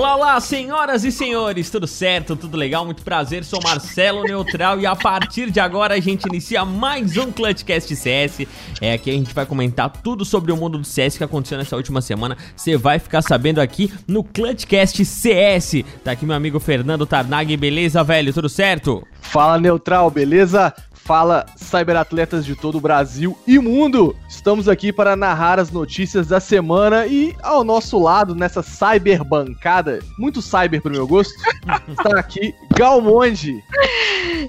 [0.00, 2.34] Olá, olá, senhoras e senhores, tudo certo?
[2.34, 2.86] Tudo legal?
[2.86, 7.30] Muito prazer, sou Marcelo Neutral e a partir de agora a gente inicia mais um
[7.30, 8.46] Clutchcast CS.
[8.80, 11.76] É, aqui a gente vai comentar tudo sobre o mundo do CS que aconteceu nessa
[11.76, 12.34] última semana.
[12.56, 15.84] Você vai ficar sabendo aqui no Clutchcast CS.
[16.02, 18.32] Tá aqui meu amigo Fernando Tarnag, beleza, velho?
[18.32, 19.06] Tudo certo?
[19.20, 20.74] Fala, Neutral, beleza?
[21.10, 24.14] Fala, cyberatletas de todo o Brasil e mundo!
[24.28, 30.40] Estamos aqui para narrar as notícias da semana e ao nosso lado, nessa cyberbancada, muito
[30.40, 31.34] cyber pro meu gosto,
[31.90, 33.60] está aqui Galmonde.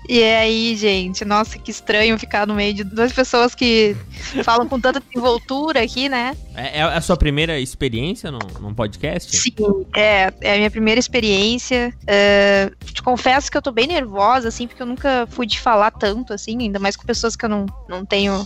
[0.07, 1.25] E aí, gente?
[1.25, 3.95] Nossa, que estranho ficar no meio de duas pessoas que
[4.43, 6.37] falam com tanta desenvoltura aqui, né?
[6.55, 9.35] É, é a sua primeira experiência num, num podcast?
[9.35, 9.53] Sim,
[9.95, 11.93] é, é a minha primeira experiência.
[12.03, 15.91] Uh, te confesso que eu tô bem nervosa, assim, porque eu nunca fui de falar
[15.91, 18.45] tanto, assim, ainda mais com pessoas que eu não, não tenho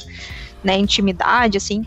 [0.64, 1.86] né, intimidade, assim.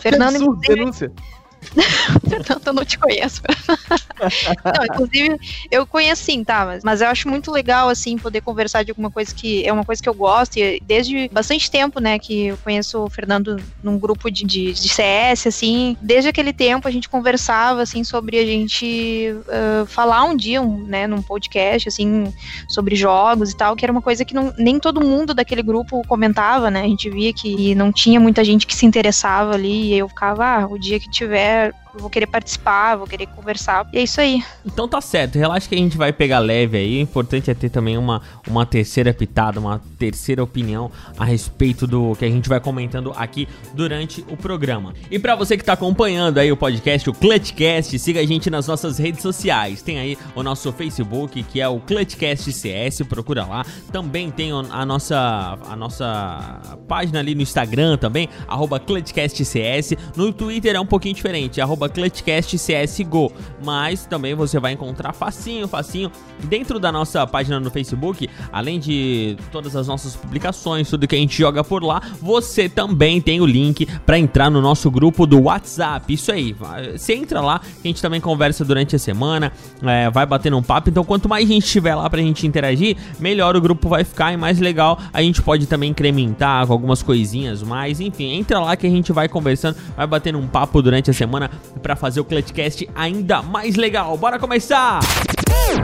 [0.00, 0.74] Fernando, inclusive...
[0.74, 1.12] denúncia.
[2.46, 3.42] Tanto eu não te conheço.
[4.64, 5.38] não, inclusive,
[5.70, 6.64] eu conheço sim, tá?
[6.64, 9.84] Mas, mas eu acho muito legal, assim, poder conversar de alguma coisa que é uma
[9.84, 10.56] coisa que eu gosto.
[10.56, 14.88] E desde bastante tempo, né, que eu conheço o Fernando num grupo de, de, de
[14.88, 15.96] CS, assim.
[16.00, 20.84] Desde aquele tempo a gente conversava, assim, sobre a gente uh, falar um dia, um,
[20.84, 22.32] né, num podcast, assim,
[22.68, 26.02] sobre jogos e tal, que era uma coisa que não, nem todo mundo daquele grupo
[26.06, 26.82] comentava, né?
[26.82, 29.88] A gente via que não tinha muita gente que se interessava ali.
[29.88, 33.88] E eu ficava, ah, o dia que tiver there vou querer participar, vou querer conversar.
[33.92, 34.42] E é isso aí.
[34.64, 36.98] Então tá certo, relaxa que a gente vai pegar leve aí.
[36.98, 42.14] O importante é ter também uma, uma terceira pitada, uma terceira opinião a respeito do
[42.16, 44.94] que a gente vai comentando aqui durante o programa.
[45.10, 48.66] E para você que tá acompanhando aí o podcast, o Clutchcast, siga a gente nas
[48.66, 49.82] nossas redes sociais.
[49.82, 53.64] Tem aí o nosso Facebook, que é o Clutchcast CS, procura lá.
[53.92, 59.94] Também tem a nossa, a nossa página ali no Instagram também, arroba ClutchcastCS.
[60.16, 63.30] No Twitter é um pouquinho diferente, arroba ClutchCastCSGO.
[63.62, 66.10] Mas também você vai encontrar facinho, facinho,
[66.44, 71.18] dentro da nossa página no Facebook, além de todas as nossas publicações, tudo que a
[71.18, 75.42] gente joga por lá, você também tem o link para entrar no nosso grupo do
[75.42, 76.12] WhatsApp.
[76.12, 76.56] Isso aí,
[76.96, 79.52] você entra lá, a gente também conversa durante a semana,
[79.82, 80.88] é, vai batendo um papo.
[80.88, 84.36] Então, quanto mais gente tiver lá pra gente interagir, melhor o grupo vai ficar e
[84.36, 88.00] mais legal a gente pode também incrementar com algumas coisinhas mais.
[88.00, 91.50] Enfim, entra lá que a gente vai conversando, vai batendo um papo durante a semana
[91.82, 94.16] para fazer o Clutchcast ainda mais legal.
[94.16, 95.00] Bora começar!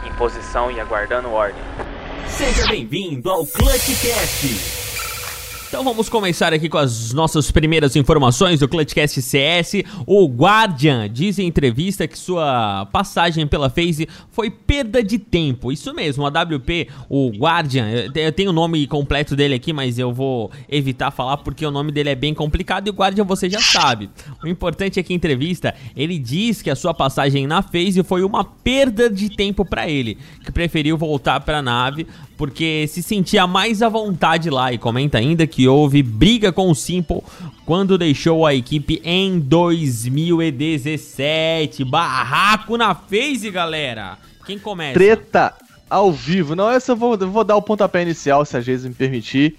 [0.07, 1.63] Em posição e aguardando ordem.
[2.29, 4.84] Seja bem-vindo ao Clutchcast!
[5.75, 9.83] Então vamos começar aqui com as nossas primeiras informações do Clutchcast CS.
[10.07, 15.73] O Guardian diz em entrevista que sua passagem pela FaZe foi perda de tempo.
[15.73, 20.13] Isso mesmo, a WP, o Guardian, eu tenho o nome completo dele aqui, mas eu
[20.13, 23.61] vou evitar falar porque o nome dele é bem complicado e o Guardian você já
[23.61, 24.09] sabe.
[24.45, 28.23] O importante é que em entrevista ele diz que a sua passagem na FaZe foi
[28.23, 32.07] uma perda de tempo para ele, que preferiu voltar para a nave
[32.37, 36.75] porque se sentia mais à vontade lá e comenta ainda que houve briga com o
[36.75, 37.23] Simple
[37.65, 41.85] quando deixou a equipe em 2017.
[41.85, 44.19] Barraco na face, galera.
[44.47, 44.95] Quem começa?
[44.95, 45.55] Treta
[45.89, 46.57] ao vivo.
[46.57, 49.57] Não, essa eu vou, eu vou dar o pontapé inicial, se a Jesus me permitir.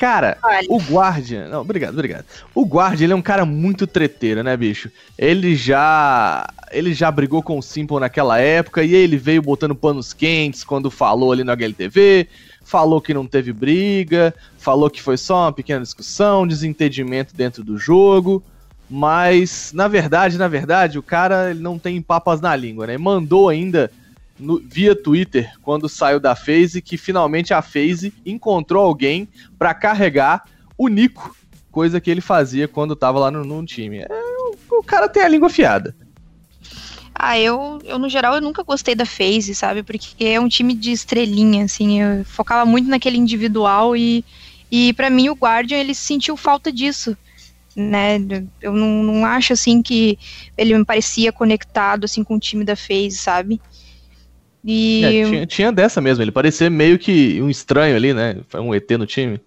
[0.00, 0.66] Cara, Olha.
[0.70, 1.48] o Guardian.
[1.48, 2.24] Não, obrigado, obrigado.
[2.54, 4.90] O Guardian, ele é um cara muito treteiro, né, bicho?
[5.18, 6.48] Ele já.
[6.72, 10.90] Ele já brigou com o Simple naquela época e ele veio botando panos quentes quando
[10.90, 12.26] falou ali no HLTV.
[12.70, 17.76] Falou que não teve briga, falou que foi só uma pequena discussão, desentendimento dentro do
[17.76, 18.44] jogo.
[18.88, 22.96] Mas, na verdade, na verdade, o cara ele não tem papas na língua, né?
[22.96, 23.90] Mandou ainda
[24.38, 29.26] no, via Twitter quando saiu da FaZe que finalmente a FaZe encontrou alguém
[29.58, 30.44] para carregar
[30.78, 31.34] o Nico,
[31.72, 33.98] coisa que ele fazia quando tava lá no, no time.
[33.98, 35.92] É, o, o, cara tem a língua afiada.
[37.22, 39.82] Ah, eu, eu no geral eu nunca gostei da FaZe, sabe?
[39.82, 44.24] Porque é um time de estrelinha, assim, eu focava muito naquele individual e
[44.72, 47.16] e para mim o Guardian ele sentiu falta disso
[47.76, 48.18] né?
[48.60, 50.18] Eu não, não acho assim que
[50.56, 53.60] ele me parecia conectado assim com o time da FaZe, sabe?
[54.64, 55.02] E...
[55.04, 58.36] É, tinha, tinha, dessa mesmo, ele parecia meio que um estranho ali, né?
[58.48, 59.40] Foi um ET no time.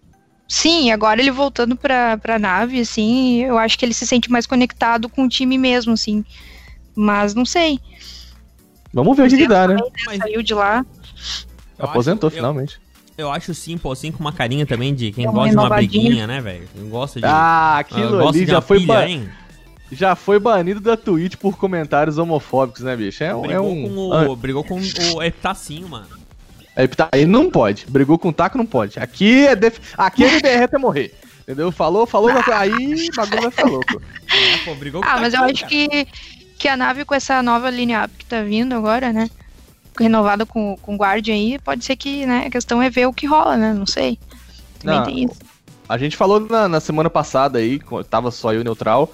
[0.47, 4.45] Sim, agora ele voltando pra, pra nave, assim, eu acho que ele se sente mais
[4.45, 6.23] conectado com o time mesmo, assim.
[6.95, 7.79] Mas não sei.
[8.93, 9.77] Vamos ver o que, que dá, né?
[10.05, 10.17] Mas...
[10.17, 10.85] Saiu de lá.
[11.79, 12.79] Aposentou acho, finalmente.
[13.17, 16.27] Eu, eu acho Simple assim com uma carinha também de quem gosta de uma briguinha,
[16.27, 16.67] né, velho?
[16.73, 17.25] Quem gosta de.
[17.25, 18.79] Ah, aquilo ali já foi.
[18.79, 19.29] Pilha, hein?
[19.93, 23.23] já foi banido da Twitch por comentários homofóbicos, né, bicho?
[23.23, 23.83] É, brigou, é um...
[23.83, 26.07] com o, brigou com o Eptacinho, mano.
[26.75, 27.85] Aí, tá, aí não pode.
[27.87, 28.99] Brigou com o taco, não pode.
[28.99, 29.79] Aqui é, def...
[29.95, 31.13] Aqui é MBR até morrer.
[31.41, 31.71] Entendeu?
[31.71, 34.01] Falou, falou, aí o bagulho vai ficar louco.
[34.31, 36.07] É, pô, brigou com ah, mas eu acho que,
[36.57, 39.29] que a nave com essa nova linha up que tá vindo agora, né?
[39.99, 42.45] Renovada com, com Guardian aí, pode ser que, né?
[42.47, 43.73] A questão é ver o que rola, né?
[43.73, 44.17] Não sei.
[44.79, 45.39] Também não, tem isso.
[45.87, 47.79] A gente falou na, na semana passada aí,
[48.09, 49.13] tava só eu neutral,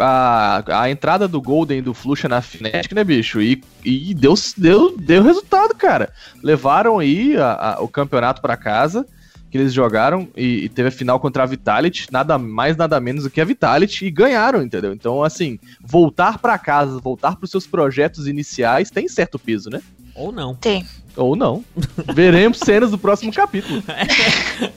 [0.00, 3.40] a, a entrada do Golden do Fluxa na Fnatic, né, bicho?
[3.40, 6.12] E, e deu, deu, deu resultado, cara.
[6.42, 9.06] Levaram aí a, a, o campeonato para casa,
[9.54, 13.22] que eles jogaram, e, e, teve a final contra a Vitality, nada mais, nada menos
[13.22, 14.92] do que a Vitality, e ganharam, entendeu?
[14.92, 19.80] Então, assim, voltar para casa, voltar para os seus projetos iniciais, tem certo peso, né?
[20.12, 20.56] Ou não.
[20.56, 20.84] Tem.
[21.16, 21.64] Ou não.
[22.12, 23.80] Veremos cenas do próximo capítulo.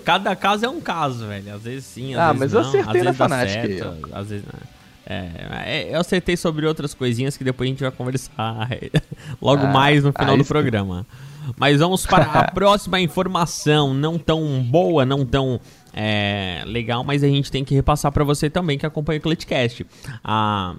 [0.06, 1.56] Cada caso é um caso, velho.
[1.56, 2.62] Às vezes sim, às ah, vezes mas não.
[2.62, 3.82] eu acertei na Fnatic aí,
[4.14, 4.60] Às vezes não.
[5.10, 5.32] É,
[5.66, 8.70] é, eu acertei sobre outras coisinhas que depois a gente vai conversar
[9.42, 11.04] logo ah, mais no final do programa.
[11.56, 15.60] Mas vamos para a próxima informação, não tão boa, não tão
[16.00, 19.84] é, legal, mas a gente tem que repassar para você também que acompanha o Clutchcast.
[20.24, 20.76] A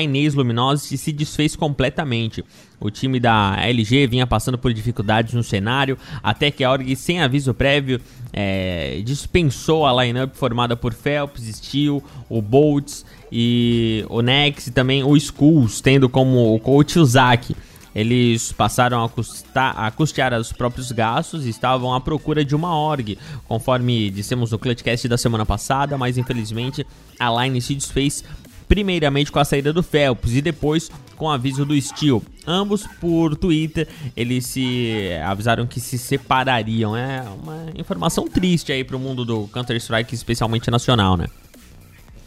[0.00, 2.44] Inês Luminosity se desfez completamente.
[2.78, 7.20] O time da LG vinha passando por dificuldades no cenário, até que a Org, sem
[7.20, 8.00] aviso prévio,
[8.32, 15.02] é, dispensou a lineup formada por Phelps, Steel, o Boltz e o Nex e também
[15.02, 17.56] o Skulls, tendo como coach o Zaki.
[17.94, 23.18] Eles passaram a, a custear os próprios gastos e estavam à procura de uma org,
[23.48, 26.86] conforme dissemos no Clutchcast da semana passada, mas infelizmente
[27.18, 28.24] a Line se desfez
[28.70, 32.22] primeiramente com a saída do Phelps e depois com o aviso do Steel.
[32.46, 36.96] Ambos por Twitter, eles se avisaram que se separariam.
[36.96, 41.26] É uma informação triste aí pro mundo do Counter-Strike, especialmente nacional, né?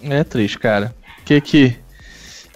[0.02, 0.94] É triste, cara.
[1.22, 1.76] O que que,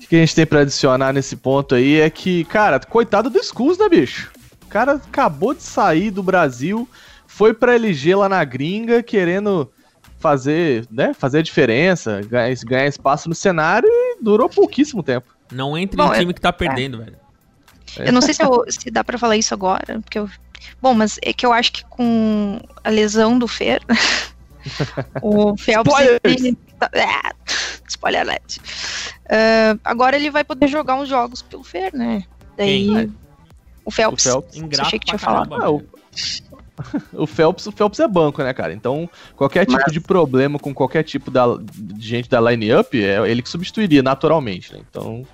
[0.10, 3.78] que a gente tem pra adicionar nesse ponto aí é que, cara, coitado do Skulls,
[3.78, 4.32] né, bicho?
[4.64, 6.88] O cara acabou de sair do Brasil,
[7.26, 9.72] foi pra LG lá na gringa, querendo
[10.20, 15.28] fazer, né, fazer a diferença, ganhar, ganhar espaço no cenário e durou pouquíssimo tempo.
[15.52, 17.06] Não entre Bom, em time que tá perdendo, é.
[17.06, 17.18] velho.
[18.00, 20.30] Eu não sei se, eu, se dá para falar isso agora, porque eu...
[20.82, 23.82] Bom, mas é que eu acho que com a lesão do Fer,
[25.22, 25.94] o Phelps
[26.24, 26.58] ele,
[26.94, 27.34] é,
[27.88, 28.58] spoiler alert.
[28.58, 32.24] Uh, agora ele vai poder jogar uns jogos pelo Fer, né?
[32.56, 32.88] Daí.
[32.88, 33.16] Quem?
[33.86, 34.26] O Phelps.
[34.26, 34.80] O Phelps.
[34.80, 35.54] Achei que tinha falado.
[35.54, 35.84] Ah, o...
[37.14, 38.74] o Phelps, o Phelps é banco, né, cara?
[38.74, 39.94] Então, qualquer tipo Mas...
[39.94, 44.74] de problema com qualquer tipo da, de gente da line-up, é ele que substituiria naturalmente,
[44.74, 44.82] né?
[44.90, 45.26] Então,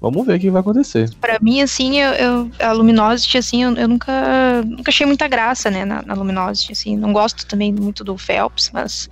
[0.00, 1.10] Vamos ver o que vai acontecer.
[1.20, 5.70] Para mim, assim, eu, eu, a Luminosity, assim, eu, eu, nunca, nunca achei muita graça,
[5.70, 6.96] né, na, na Luminosity, assim.
[6.96, 9.08] Não gosto também muito do Phelps, mas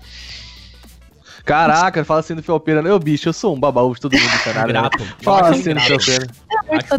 [1.45, 2.91] Caraca, fala assim do Felpeira, né?
[2.91, 4.25] Ô, bicho, eu sou um babaú de todo mundo.
[4.25, 4.65] Né?
[4.67, 4.99] Grato.
[4.99, 5.11] Né?
[5.23, 6.27] Fala assim do Felpeira.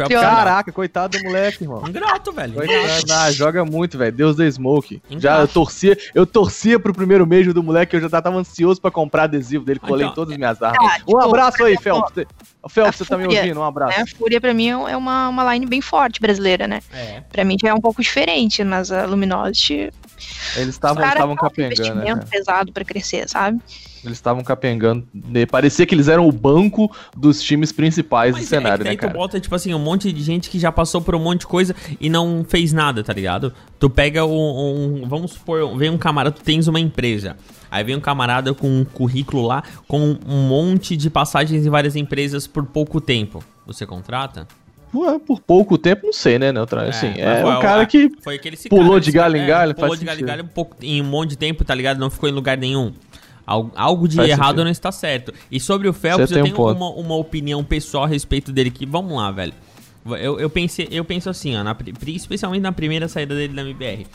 [0.08, 1.82] Caraca, coitado do moleque, irmão.
[1.84, 2.54] Um grato, velho.
[2.54, 4.12] Coitado, ah, joga muito, velho.
[4.12, 5.02] Deus da Smoke.
[5.18, 8.90] Já eu torcia, eu torcia pro primeiro mês do moleque, eu já tava ansioso pra
[8.90, 10.78] comprar adesivo dele, colei então, todas as minhas armas.
[10.80, 12.26] Ah, um tipo, abraço aí, Phelps.
[12.68, 13.60] Phelps, você tá me ouvindo?
[13.60, 13.98] Um abraço.
[13.98, 16.80] Né, a Fúria, pra mim, é uma, uma line bem forte brasileira, né?
[16.92, 17.22] É.
[17.32, 19.90] Pra mim já é um pouco diferente, mas a Luminosity.
[20.56, 21.94] Eles estavam capengando.
[21.96, 23.60] Né, um pesado pra crescer, sabe?
[24.04, 25.06] Eles estavam capengando.
[25.50, 28.96] Parecia que eles eram o banco dos times principais Mas do é cenário, é né,
[28.96, 29.12] cara?
[29.12, 31.46] tu bota, tipo assim, um monte de gente que já passou por um monte de
[31.46, 33.52] coisa e não fez nada, tá ligado?
[33.78, 37.36] Tu pega um, um vamos supor, vem um camarada, tu tens uma empresa.
[37.70, 41.96] Aí vem um camarada com um currículo lá com um monte de passagens em várias
[41.96, 43.42] empresas por pouco tempo.
[43.66, 44.46] Você contrata?
[45.26, 46.84] Por pouco tempo, não sei, né, Neutral?
[46.84, 48.08] É, assim, é um cara que
[48.68, 49.74] pulou cara, de galho em é, galho.
[49.74, 51.98] Pulou de galho em galho um pouco, em um monte de tempo, tá ligado?
[51.98, 52.92] Não ficou em lugar nenhum.
[53.46, 54.64] Algo de Faz errado sentido.
[54.64, 55.32] não está certo.
[55.50, 58.84] E sobre o Phelps, eu tenho um uma, uma opinião pessoal a respeito dele que,
[58.84, 59.52] vamos lá, velho.
[60.04, 61.76] Eu, eu, pensei, eu penso assim, ó, na,
[62.08, 64.06] especialmente na primeira saída dele da MBR.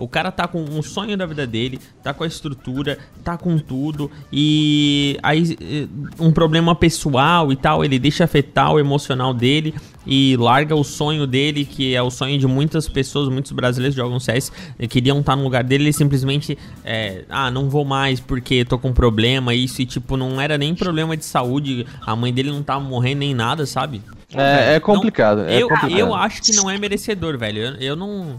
[0.00, 3.58] O cara tá com um sonho da vida dele, tá com a estrutura, tá com
[3.58, 5.86] tudo, e aí eh,
[6.18, 9.74] um problema pessoal e tal, ele deixa afetar o emocional dele
[10.06, 14.18] e larga o sonho dele, que é o sonho de muitas pessoas, muitos brasileiros jogam
[14.18, 18.18] CS, eh, queriam estar tá no lugar dele, ele simplesmente, é, ah, não vou mais
[18.18, 22.32] porque tô com problema, isso, e tipo, não era nem problema de saúde, a mãe
[22.32, 24.02] dele não tava morrendo nem nada, sabe?
[24.34, 25.38] É, é complicado.
[25.38, 25.98] Não, é eu, complicado.
[25.98, 27.58] eu acho que não é merecedor, velho.
[27.58, 28.36] Eu, eu não.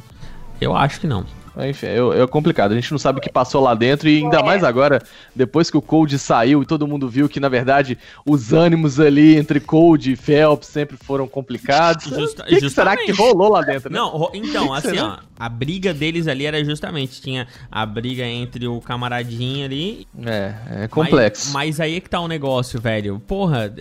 [0.60, 1.26] Eu acho que não.
[1.58, 2.72] Enfim, é, é, complicado.
[2.72, 5.02] A gente não sabe o que passou lá dentro e ainda mais agora,
[5.36, 9.36] depois que o Cold saiu e todo mundo viu que, na verdade, os ânimos ali
[9.36, 12.06] entre Cold e Phelps sempre foram complicados.
[12.06, 13.92] Justa, o que, que será que rolou lá dentro?
[13.92, 13.98] Né?
[13.98, 18.80] Não, então, assim, ó, a briga deles ali era justamente, tinha a briga entre o
[18.80, 20.08] camaradinho ali.
[20.24, 21.52] É, é complexo.
[21.52, 23.20] Mas, mas aí é que tá o negócio, velho.
[23.28, 23.74] Porra,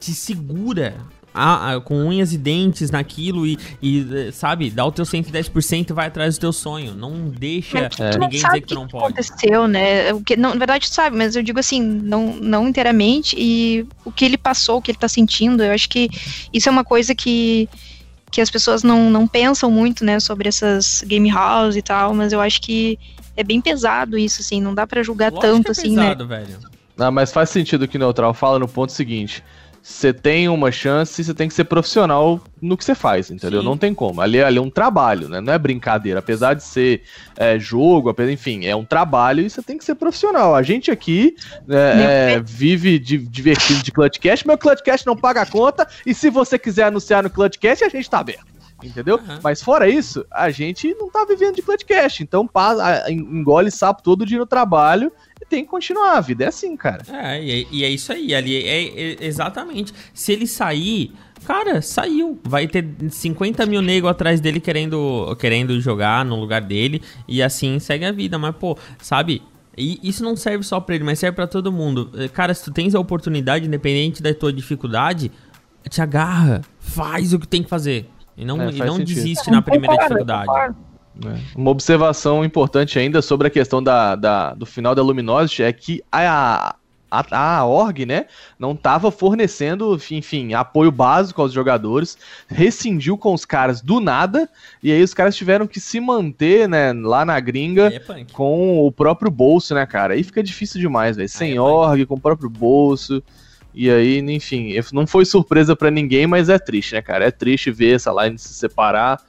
[0.00, 0.94] te segura
[1.34, 5.92] a, a, com unhas e dentes naquilo e, e, sabe, dá o teu 110% e
[5.92, 6.94] vai atrás do teu sonho.
[6.94, 8.16] Não deixa é.
[8.16, 9.06] ninguém dizer que tu não pode.
[9.06, 10.12] aconteceu, né?
[10.12, 13.34] O que, não, na verdade, tu sabe, mas eu digo assim, não, não inteiramente.
[13.36, 16.08] E o que ele passou, o que ele tá sentindo, eu acho que
[16.52, 17.68] isso é uma coisa que
[18.30, 22.32] que as pessoas não, não pensam muito, né, sobre essas game house e tal, mas
[22.32, 22.98] eu acho que
[23.36, 26.02] é bem pesado isso, assim, não dá para julgar Lógico tanto, é assim, né?
[26.02, 26.26] pesado?
[26.26, 26.58] Velho.
[26.96, 29.40] Não, mas faz sentido que o Neutral fala no ponto seguinte
[29.84, 33.60] você tem uma chance, você tem que ser profissional no que você faz, entendeu?
[33.60, 33.66] Sim.
[33.66, 34.22] Não tem como.
[34.22, 35.42] Ali, ali é um trabalho, né?
[35.42, 36.20] Não é brincadeira.
[36.20, 37.02] Apesar de ser
[37.36, 40.54] é, jogo, apesar, enfim, é um trabalho e você tem que ser profissional.
[40.54, 41.36] A gente aqui
[41.66, 46.30] né, é, vive de, divertido de Clutchcast, meu Clutchcast não paga a conta e se
[46.30, 48.54] você quiser anunciar no Clutchcast, a gente tá aberto.
[48.82, 49.16] Entendeu?
[49.16, 49.38] Uhum.
[49.42, 52.22] Mas fora isso, a gente não tá vivendo de Clutchcast.
[52.22, 55.12] Então passa, engole sapo todo dia no trabalho
[55.54, 56.18] tem que continuar.
[56.18, 57.02] A vida é assim, cara.
[57.08, 58.34] É, e é, e é isso aí.
[58.34, 59.92] Ali é, é, exatamente.
[60.12, 61.12] Se ele sair.
[61.46, 62.38] Cara, saiu.
[62.42, 67.02] Vai ter 50 mil negros atrás dele querendo, querendo jogar no lugar dele.
[67.28, 68.38] E assim segue a vida.
[68.38, 69.42] Mas, pô, sabe?
[69.76, 72.10] E isso não serve só pra ele, mas serve para todo mundo.
[72.32, 75.30] Cara, se tu tens a oportunidade, independente da tua dificuldade,
[75.88, 76.62] te agarra.
[76.78, 78.08] Faz o que tem que fazer.
[78.36, 80.74] E não, é, e não desiste na primeira dificuldade.
[81.24, 81.38] É.
[81.56, 86.02] Uma observação importante ainda sobre a questão da, da, do final da Luminosity é que
[86.10, 86.74] a,
[87.10, 88.26] a, a org, né,
[88.58, 92.18] não estava fornecendo, enfim, apoio básico aos jogadores,
[92.48, 94.48] rescindiu com os caras do nada,
[94.82, 98.90] e aí os caras tiveram que se manter, né, lá na gringa é com o
[98.90, 100.14] próprio bolso, né, cara?
[100.14, 101.28] Aí fica difícil demais, velho.
[101.28, 103.22] Sem é org, com o próprio bolso.
[103.72, 107.24] E aí, enfim, não foi surpresa para ninguém, mas é triste, né, cara?
[107.24, 109.20] É triste ver essa line se separar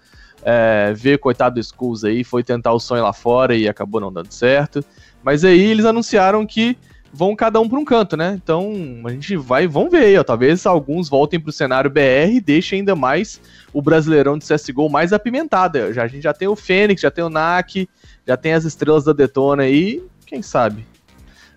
[0.47, 4.13] é, ver, coitado do Skulls aí, foi tentar o sonho lá fora e acabou não
[4.13, 4.85] dando certo.
[5.23, 6.77] Mas aí eles anunciaram que
[7.11, 8.39] vão cada um para um canto, né?
[8.43, 8.71] Então
[9.05, 10.23] a gente vai, vamos ver aí, ó.
[10.23, 13.41] Talvez alguns voltem para o cenário BR e deixem ainda mais
[13.73, 15.91] o Brasileirão de CSGO mais apimentado.
[15.91, 17.89] Já, a gente já tem o Fênix, já tem o NAC,
[18.27, 20.03] já tem as estrelas da Detona aí.
[20.27, 20.85] Quem sabe?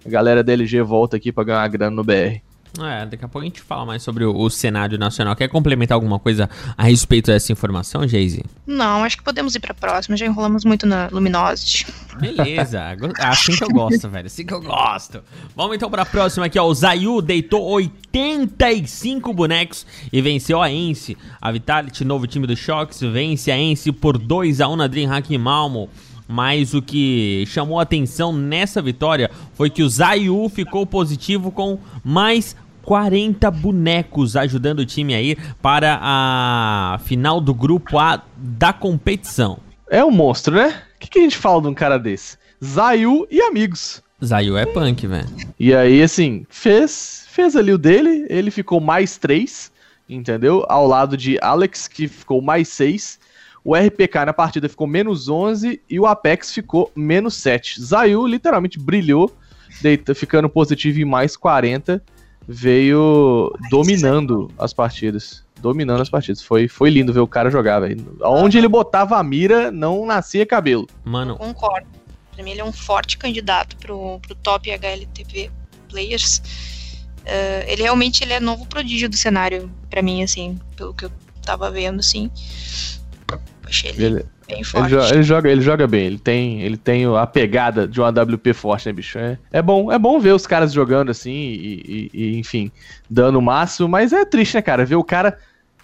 [0.06, 2.47] A galera da LG volta aqui para ganhar grana no BR.
[2.80, 5.34] É, daqui a pouco a gente fala mais sobre o, o cenário nacional.
[5.34, 8.44] Quer complementar alguma coisa a respeito dessa informação, Jayce?
[8.66, 10.16] Não, acho que podemos ir pra próxima.
[10.16, 11.86] Já enrolamos muito na Luminosity.
[12.20, 12.78] Beleza,
[13.18, 14.26] é assim que eu gosto, velho.
[14.26, 15.22] Assim que eu gosto.
[15.56, 16.66] Vamos então pra próxima aqui, ó.
[16.66, 21.16] O Zayu deitou 85 bonecos e venceu a Ence.
[21.40, 25.88] A Vitality, novo time do Shox, vence a Ence por 2x1 na DreamHack Malmo.
[26.28, 32.54] Mas o que chamou atenção nessa vitória foi que o Zayu ficou positivo com mais
[32.82, 39.58] 40 bonecos, ajudando o time a ir para a final do grupo A da competição.
[39.90, 40.82] É um monstro, né?
[40.96, 42.36] O que, que, a gente fala de um cara desse?
[42.64, 44.02] Zayu e amigos.
[44.24, 45.28] Zayu é punk, velho.
[45.58, 49.70] E aí, assim, fez, fez ali o dele, ele ficou mais 3,
[50.08, 50.64] entendeu?
[50.68, 53.18] Ao lado de Alex, que ficou mais 6.
[53.68, 57.82] O RPK na partida ficou menos 11 e o Apex ficou menos 7.
[57.82, 59.30] Zayu literalmente brilhou,
[59.82, 62.02] deita, ficando positivo em mais 40.
[62.48, 65.44] Veio dominando as partidas.
[65.60, 66.40] Dominando as partidas.
[66.40, 68.16] Foi, foi lindo ver o cara jogar, velho.
[68.22, 70.86] Onde ele botava a mira, não nascia cabelo.
[71.04, 71.34] Mano.
[71.34, 71.86] Eu concordo.
[72.34, 75.50] Pra mim, ele é um forte candidato pro, pro top HLTV
[75.90, 76.38] Players.
[77.18, 81.12] Uh, ele realmente ele é novo prodígio do cenário, para mim, assim, pelo que eu
[81.42, 82.30] tava vendo, assim.
[83.66, 84.94] Achei ele, ele bem forte.
[84.94, 88.04] Ele joga, ele joga, ele, joga, bem, ele tem, ele tem a pegada de um
[88.04, 89.18] AWP forte, né, bicho?
[89.18, 92.72] É, é, bom, é bom ver os caras jogando assim e, e, e, enfim,
[93.08, 94.86] dando o máximo, mas é triste, né, cara?
[94.86, 95.36] Ver o cara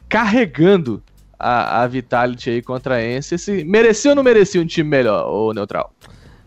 [0.09, 1.03] carregando
[1.39, 3.37] a, a Vitality aí contra a Ence.
[3.37, 5.93] Se merecia ou não merecia um time melhor, ou neutral?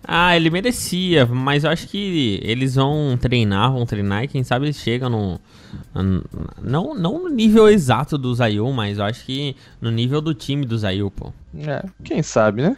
[0.03, 4.65] Ah, ele merecia, mas eu acho que eles vão treinar, vão treinar e quem sabe
[4.65, 5.39] eles chegam no,
[6.61, 10.65] não, não no nível exato do Zayu, mas eu acho que no nível do time
[10.65, 11.31] do Zayu, pô.
[11.59, 12.77] É, quem sabe, né?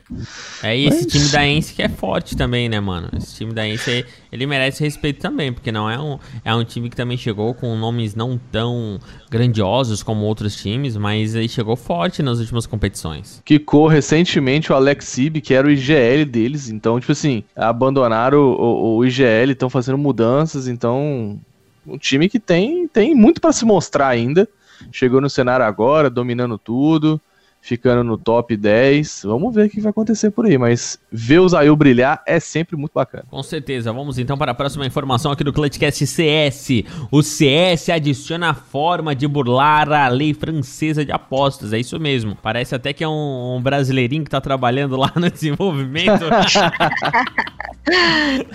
[0.63, 3.10] É, e esse time da Ence que é forte também, né, mano?
[3.18, 6.89] Esse time da Ence, ele merece respeito também, porque não é um, é um time
[6.89, 12.24] que também chegou com nomes não tão grandiosos como outros times, mas ele chegou forte
[12.24, 13.41] nas últimas competições.
[13.44, 18.53] Quicou recentemente o Alex Sib, que era o IGL deles, então, tipo assim, abandonaram o,
[18.53, 21.39] o, o IGL, estão fazendo mudanças, então
[21.86, 24.48] um time que tem, tem muito para se mostrar ainda.
[24.92, 27.20] Chegou no cenário agora, dominando tudo,
[27.62, 29.24] ficando no top 10.
[29.26, 32.78] Vamos ver o que vai acontecer por aí, mas ver o Zayu brilhar é sempre
[32.78, 33.26] muito bacana.
[33.30, 33.92] Com certeza.
[33.92, 36.84] Vamos então para a próxima informação aqui do Clutchcast CS.
[37.12, 41.74] O CS adiciona a forma de burlar a lei francesa de apostas.
[41.74, 42.38] É isso mesmo.
[42.42, 46.26] Parece até que é um, um brasileirinho que está trabalhando lá no desenvolvimento.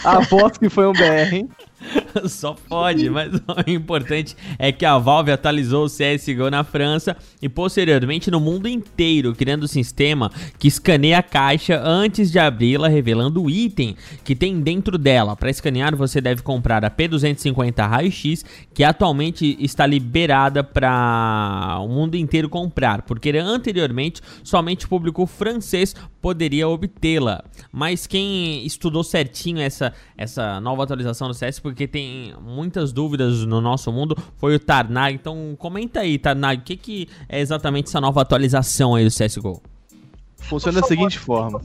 [0.05, 1.49] Aposto que foi um BR, hein?
[2.29, 3.33] Só pode, mas
[3.67, 8.69] o importante é que a Valve atualizou o CSGO na França e posteriormente no mundo
[8.69, 14.35] inteiro, criando um sistema que escaneia a caixa antes de abri-la, revelando o item que
[14.35, 15.37] tem dentro dela.
[15.37, 22.17] Para escanear, você deve comprar a P250 Raio-X, que atualmente está liberada para o mundo
[22.17, 27.45] inteiro comprar, porque anteriormente somente o público francês poderia obtê-la.
[27.71, 33.61] Mas quem estudou certinho essa, essa nova atualização do CS, porque tem muitas dúvidas no
[33.61, 35.15] nosso mundo, foi o Tarnag.
[35.15, 39.74] Então comenta aí, Tarnag, o que, que é exatamente essa nova atualização aí do CSGO?
[40.49, 41.61] Funciona da seguinte forma.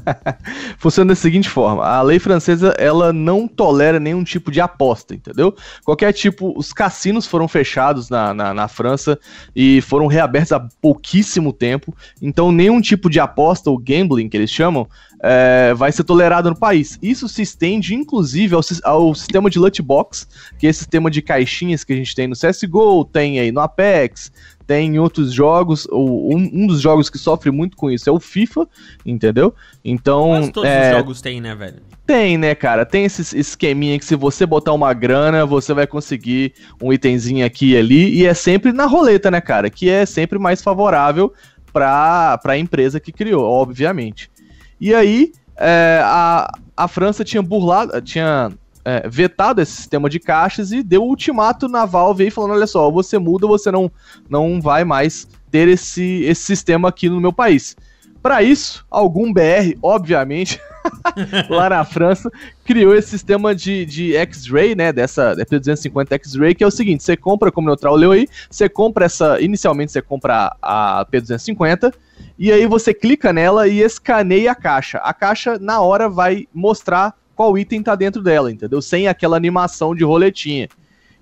[0.78, 1.84] Funciona da seguinte forma.
[1.84, 5.54] A lei francesa, ela não tolera nenhum tipo de aposta, entendeu?
[5.84, 9.18] Qualquer tipo, os cassinos foram fechados na, na, na França
[9.54, 11.94] e foram reabertos há pouquíssimo tempo.
[12.20, 14.88] Então, nenhum tipo de aposta, ou gambling, que eles chamam,
[15.22, 16.98] é, vai ser tolerado no país.
[17.02, 20.26] Isso se estende, inclusive, ao, ao sistema de loot box,
[20.58, 23.60] que é esse sistema de caixinhas que a gente tem no CSGO, tem aí no
[23.60, 24.32] Apex,
[24.68, 28.20] tem em outros jogos, um, um dos jogos que sofre muito com isso é o
[28.20, 28.68] FIFA,
[29.04, 29.54] entendeu?
[29.82, 30.32] Então.
[30.32, 31.76] Mas todos é, os jogos têm, né, velho?
[32.06, 32.84] Tem, né, cara?
[32.84, 37.70] Tem esse esqueminha que se você botar uma grana, você vai conseguir um itemzinho aqui
[37.72, 39.70] e ali, e é sempre na roleta, né, cara?
[39.70, 41.32] Que é sempre mais favorável
[41.72, 44.30] para a empresa que criou, obviamente.
[44.78, 46.46] E aí, é, a,
[46.76, 48.52] a França tinha burlado, tinha
[48.88, 52.66] é, vetado esse sistema de caixas e deu o ultimato na Valve aí falando, olha
[52.66, 53.92] só, você muda você não,
[54.30, 57.76] não vai mais ter esse, esse sistema aqui no meu país.
[58.22, 60.58] Para isso, algum BR, obviamente,
[61.50, 62.30] lá na França,
[62.64, 67.16] criou esse sistema de, de X-Ray, né, dessa P250 X-Ray, que é o seguinte, você
[67.16, 71.92] compra, como o Neutral leu aí, você compra essa, inicialmente você compra a P250,
[72.38, 74.98] e aí você clica nela e escaneia a caixa.
[74.98, 78.82] A caixa, na hora, vai mostrar qual item tá dentro dela, entendeu?
[78.82, 80.68] Sem aquela animação de roletinha.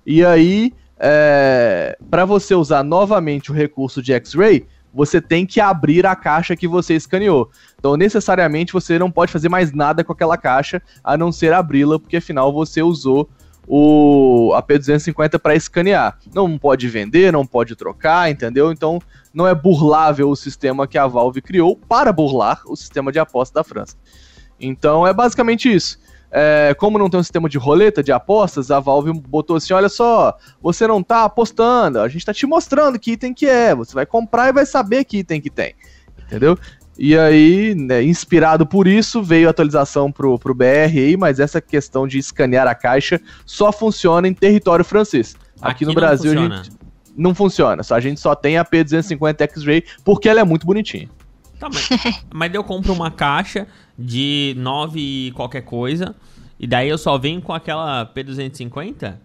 [0.03, 6.07] E aí, é, para você usar novamente o recurso de X-Ray, você tem que abrir
[6.07, 7.51] a caixa que você escaneou.
[7.77, 11.99] Então, necessariamente, você não pode fazer mais nada com aquela caixa a não ser abri-la,
[11.99, 13.29] porque afinal você usou
[13.67, 16.17] o a P250 para escanear.
[16.33, 18.71] Não pode vender, não pode trocar, entendeu?
[18.71, 18.99] Então,
[19.31, 23.53] não é burlável o sistema que a Valve criou para burlar o sistema de aposta
[23.53, 23.95] da França.
[24.59, 25.99] Então, é basicamente isso.
[26.29, 29.89] É, como não tem um sistema de roleta de apostas, a Valve botou assim: olha
[29.89, 33.93] só, você não tá apostando, a gente tá te mostrando que item que é, você
[33.93, 35.73] vai comprar e vai saber que item que tem.
[36.25, 36.57] Entendeu?
[36.99, 41.61] E aí, né, inspirado por isso, veio a atualização pro, pro BR aí, mas essa
[41.61, 45.35] questão de escanear a caixa só funciona em território francês.
[45.61, 46.55] Aqui, Aqui no Brasil funciona.
[46.55, 46.77] a gente
[47.15, 47.81] não funciona.
[47.89, 51.09] A gente só tem a P250 X-Ray porque ela é muito bonitinha.
[51.59, 51.89] Tá, mas,
[52.33, 56.15] mas eu compro uma caixa de 9 qualquer coisa,
[56.59, 59.15] e daí eu só venho com aquela P250?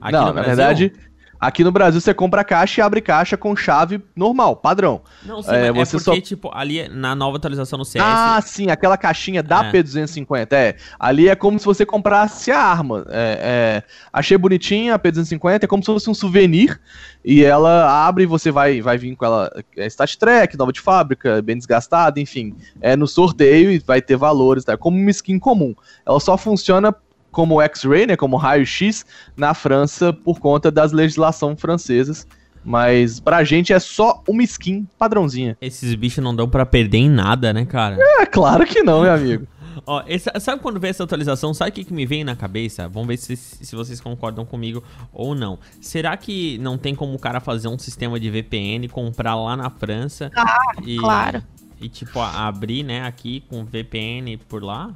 [0.00, 0.56] Aqui não, na Brasil?
[0.56, 0.92] verdade,
[1.40, 5.00] Aqui no Brasil você compra caixa e abre caixa com chave normal, padrão.
[5.24, 6.20] Não, sim, é, é você é porque, só...
[6.20, 8.04] tipo, ali na nova atualização no CS...
[8.06, 9.72] Ah, sim, aquela caixinha da é.
[9.72, 10.76] P250, é.
[10.98, 13.06] Ali é como se você comprasse a arma.
[13.08, 16.78] É, é, achei bonitinha a P250, é como se fosse um souvenir,
[17.24, 20.80] e ela abre e você vai, vai vir com ela, é Stat Track, nova de
[20.80, 22.54] fábrica, bem desgastada, enfim.
[22.80, 24.76] É no sorteio e vai ter valores, tá?
[24.76, 25.74] Como uma skin comum.
[26.06, 26.94] Ela só funciona
[27.30, 29.04] como X-ray, né, como raio-x,
[29.36, 32.26] na França por conta das legislações francesas.
[32.64, 35.56] Mas pra gente é só uma skin padrãozinha.
[35.60, 37.96] Esses bichos não dão para perder em nada, né, cara?
[37.98, 39.46] É, claro que não, meu amigo.
[39.86, 41.52] Ó, esse, sabe quando vem essa atualização?
[41.54, 42.88] Sabe o que, que me vem na cabeça?
[42.88, 45.58] Vamos ver se, se vocês concordam comigo ou não.
[45.80, 49.70] Será que não tem como o cara fazer um sistema de VPN, comprar lá na
[49.70, 50.30] França?
[50.36, 51.42] Ah, e, claro.
[51.80, 54.94] E, tipo, abrir, né, aqui com VPN por lá?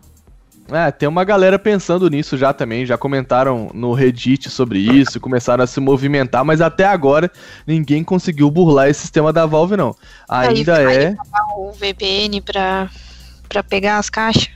[0.68, 5.62] É, tem uma galera pensando nisso já também, já comentaram no Reddit sobre isso, começaram
[5.62, 7.30] a se movimentar, mas até agora
[7.66, 9.94] ninguém conseguiu burlar esse sistema da Valve, não.
[10.26, 11.16] Ainda aí, é.
[11.58, 12.88] O VPN pra,
[13.46, 14.48] pra pegar as caixas.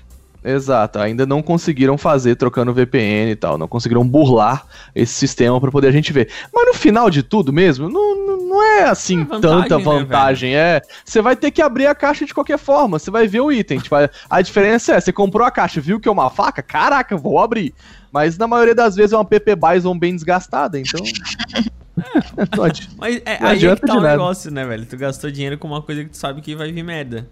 [0.44, 5.70] Exato, ainda não conseguiram fazer trocando VPN e tal, não conseguiram burlar esse sistema para
[5.70, 6.31] poder a gente ver.
[6.55, 10.53] Mas no final de tudo mesmo, não, não é assim é vantagem, tanta né, vantagem,
[10.53, 10.83] né, é.
[11.05, 13.81] Você vai ter que abrir a caixa de qualquer forma, você vai ver o item.
[13.81, 13.96] Tipo,
[14.31, 16.62] a diferença é, você comprou a caixa, viu que é uma faca?
[16.62, 17.74] Caraca, vou abrir.
[18.12, 21.01] Mas na maioria das vezes é uma PP Bison bem desgastada, então.
[22.38, 22.57] É.
[22.96, 24.87] Mas é, não aí é que tá o negócio, né, velho?
[24.87, 27.29] Tu gastou dinheiro com uma coisa que tu sabe que vai vir merda.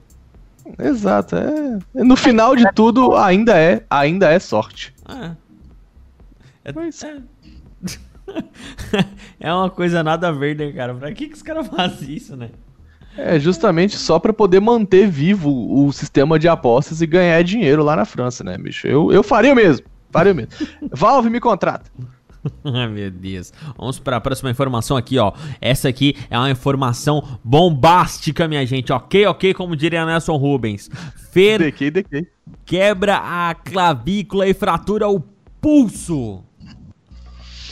[0.79, 1.79] Exato, é.
[1.95, 4.95] No final de tudo, ainda é, ainda é sorte.
[5.09, 5.31] É.
[6.65, 6.71] É,
[7.07, 7.23] é.
[9.41, 10.95] é uma coisa nada a ver, né, cara?
[10.95, 12.51] Pra que, que os caras fazem isso, né?
[13.17, 17.97] É justamente só para poder manter vivo o sistema de apostas e ganhar dinheiro lá
[17.97, 18.87] na França, né, bicho?
[18.87, 19.87] Eu, eu faria mesmo.
[20.13, 20.51] Pariu mesmo.
[20.93, 21.91] Valve me contrata.
[22.65, 23.53] Ai, meu Deus.
[23.77, 25.33] Vamos para a próxima informação aqui, ó.
[25.61, 28.93] Essa aqui é uma informação bombástica, minha gente.
[28.93, 30.91] Ok, ok, como diria Nelson Rubens.
[31.33, 32.27] Fer Dequei, dequei.
[32.65, 35.21] quebra a clavícula e fratura o
[35.61, 36.46] pulso.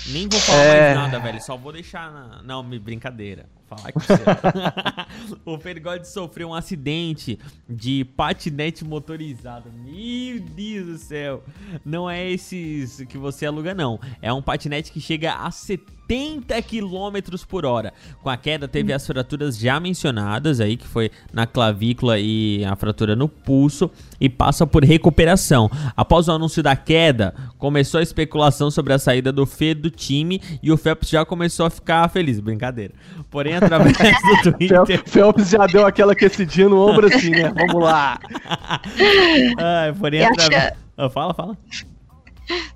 [0.06, 0.94] Nem vou falar É.
[0.94, 1.42] mais nada, velho.
[1.42, 2.42] Só vou deixar na.
[2.42, 3.46] Não, me brincadeira.
[3.68, 4.12] Vou Falar com você.
[5.44, 7.38] o Fergode sofreu um acidente
[7.68, 9.70] de patinete motorizado.
[9.72, 11.42] Meu Deus do céu.
[11.84, 13.98] Não é esses que você aluga, não.
[14.20, 17.92] É um patinete que chega a 70 km por hora.
[18.22, 22.76] Com a queda, teve as fraturas já mencionadas aí, que foi na clavícula e a
[22.76, 23.90] fratura no pulso,
[24.20, 25.70] e passa por recuperação.
[25.96, 30.40] Após o anúncio da queda, começou a especulação sobre a saída do Fê do time
[30.62, 32.40] e o Phelps já começou a ficar feliz.
[32.40, 32.94] Brincadeira.
[33.30, 33.96] Porém, através
[34.44, 35.02] do Twitter.
[35.06, 37.52] Phelps já deu aquela aquecidinha no ombro assim, né?
[37.54, 38.18] Vamos lá.
[39.58, 40.72] Ai, porém, através.
[40.96, 41.56] Ah, fala, fala.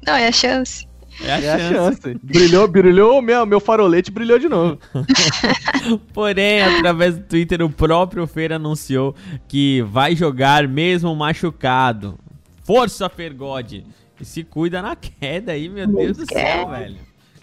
[0.04, 0.87] Não, é a chance.
[1.20, 2.00] É a É a chance.
[2.02, 2.18] chance.
[2.22, 4.78] Brilhou, brilhou, meu, meu farolete brilhou de novo.
[6.12, 9.14] Porém, através do Twitter, o próprio Feira anunciou
[9.48, 12.18] que vai jogar mesmo machucado.
[12.64, 13.84] Força, Fergode!
[14.20, 16.96] E se cuida na queda aí, meu Deus do céu, velho.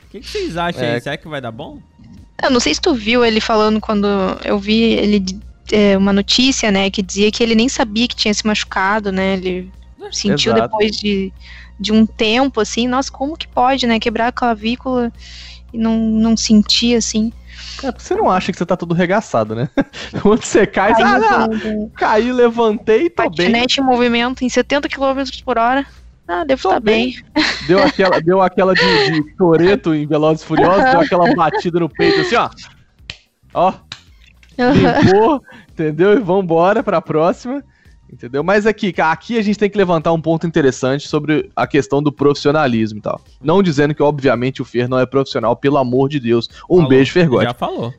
[0.06, 0.96] O que, que vocês acham É.
[0.96, 1.02] aí?
[1.02, 1.80] Será que vai dar bom?
[2.44, 4.08] Eu não sei se tu viu ele falando quando
[4.44, 5.24] eu vi ele
[5.72, 9.34] é, uma notícia, né, que dizia que ele nem sabia que tinha se machucado, né?
[9.36, 9.72] Ele
[10.12, 10.68] sentiu Exato.
[10.70, 11.34] depois de,
[11.80, 14.00] de um tempo, assim, nossa, como que pode, né?
[14.00, 15.12] Quebrar a clavícula
[15.74, 17.32] e não, não sentir assim.
[17.78, 19.70] Cara, você não acha que você tá todo regaçado, né?
[20.22, 21.50] Quando você cai, você, Caiu ah,
[21.96, 23.52] caí, levantei, tô bem.
[23.52, 25.86] patinete em movimento em 70 km por hora.
[26.28, 27.16] Ah, devo Tô estar bem.
[27.34, 27.46] bem.
[27.68, 31.90] Deu aquela, deu aquela de, de Toreto em Velozes e Furiosos, deu aquela batida no
[31.90, 32.50] peito assim, ó.
[33.54, 33.74] Ó,
[34.58, 36.14] limpou, entendeu?
[36.14, 37.64] E vambora pra próxima.
[38.15, 38.41] Entendeu?
[38.45, 42.13] Mas aqui, aqui a gente tem que levantar um ponto interessante sobre a questão do
[42.13, 43.19] profissionalismo e tal.
[43.43, 46.49] Não dizendo que, obviamente, o Fer não é profissional, pelo amor de Deus.
[46.69, 46.88] Um Falou.
[46.88, 47.43] beijo, Fergote.
[47.43, 47.93] Já falou.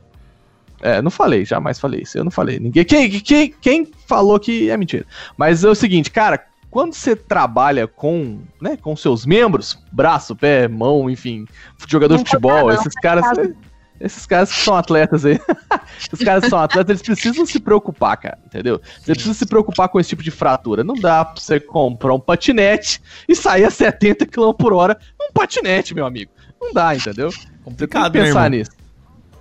[0.81, 2.17] É, não falei, jamais falei isso.
[2.17, 2.59] Eu não falei.
[2.59, 2.83] Ninguém.
[2.83, 5.05] Quem, quem, quem falou que é mentira?
[5.37, 10.67] Mas é o seguinte, cara, quando você trabalha com, né, com seus membros, braço, pé,
[10.67, 11.45] mão, enfim,
[11.87, 13.23] jogador Não de futebol, não, esses caras.
[13.23, 13.55] casa.
[13.99, 15.39] Esses caras que são atletas aí.
[15.99, 18.37] Esses caras que são atletas, eles precisam se preocupar, cara.
[18.45, 18.79] Entendeu?
[18.99, 20.83] Você precisa se preocupar com esse tipo de fratura.
[20.83, 25.31] Não dá pra você comprar um patinete e sair a 70 km por hora num
[25.33, 26.31] patinete, meu amigo.
[26.61, 27.31] Não dá, entendeu?
[27.31, 28.59] Você tem que Complicado, né, pensar irmão?
[28.59, 28.71] nisso.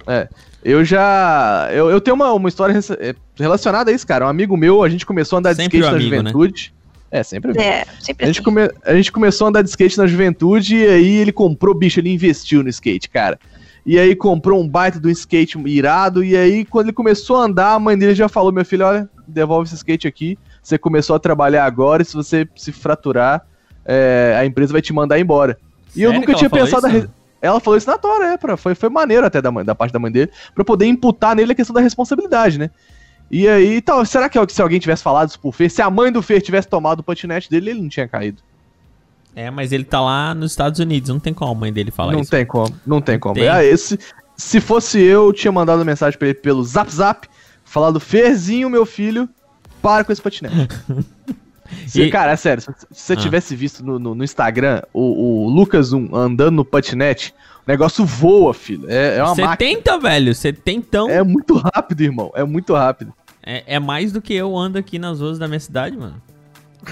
[0.06, 0.28] É.
[0.64, 1.68] Eu já.
[1.72, 4.24] Eu, eu tenho uma, uma história é, relacionada a isso, cara.
[4.26, 6.30] Um amigo meu, a gente começou a andar de Sempre skate o na amigo, né?
[6.30, 6.74] juventude.
[7.10, 7.62] É, sempre amigo.
[7.64, 10.86] É, sempre A gente, come- a gente começou a andar de skate na juventude e
[10.88, 13.38] aí ele comprou, bicho, ele investiu no skate, cara.
[13.86, 16.24] E aí comprou um baita do skate irado.
[16.24, 19.08] E aí, quando ele começou a andar, a mãe dele já falou: Meu filho, olha,
[19.28, 20.36] devolve esse skate aqui.
[20.60, 23.46] Você começou a trabalhar agora, e se você se fraturar,
[23.84, 25.56] é, a empresa vai te mandar embora.
[25.94, 26.88] E eu nunca tinha pensado.
[26.88, 27.08] isso?
[27.40, 30.00] Ela falou isso na tora, é, pra, foi, foi maneiro até da, da parte da
[30.00, 32.70] mãe dele, pra poder imputar nele a questão da responsabilidade, né?
[33.30, 36.10] E aí, tal, será que se alguém tivesse falado isso pro Fer, se a mãe
[36.10, 38.42] do Fer tivesse tomado o patinete dele, ele não tinha caído?
[39.36, 42.12] É, mas ele tá lá nos Estados Unidos, não tem como a mãe dele falar
[42.12, 42.30] não isso.
[42.30, 43.34] tem como, não tem como.
[43.34, 43.46] Tem.
[43.48, 43.98] Ah, esse,
[44.34, 47.28] se fosse eu, eu tinha mandado mensagem pra ele pelo Zap Zap,
[47.62, 49.28] falado, Ferzinho, meu filho,
[49.82, 50.68] para com esse patinete.
[51.86, 53.16] Se- E- Cara, é sério, se você Ah.
[53.16, 57.34] tivesse visto no, no- no Instagram o, o Lucas 1 andando no patinete,
[57.66, 58.86] o negócio voa, filho.
[58.88, 59.50] É, é uma máquina.
[59.50, 62.30] 70, velho, 70 É muito rápido, irmão.
[62.36, 63.12] É muito rápido.
[63.42, 66.22] é, é mais do que eu ando aqui nas ruas da minha cidade, mano.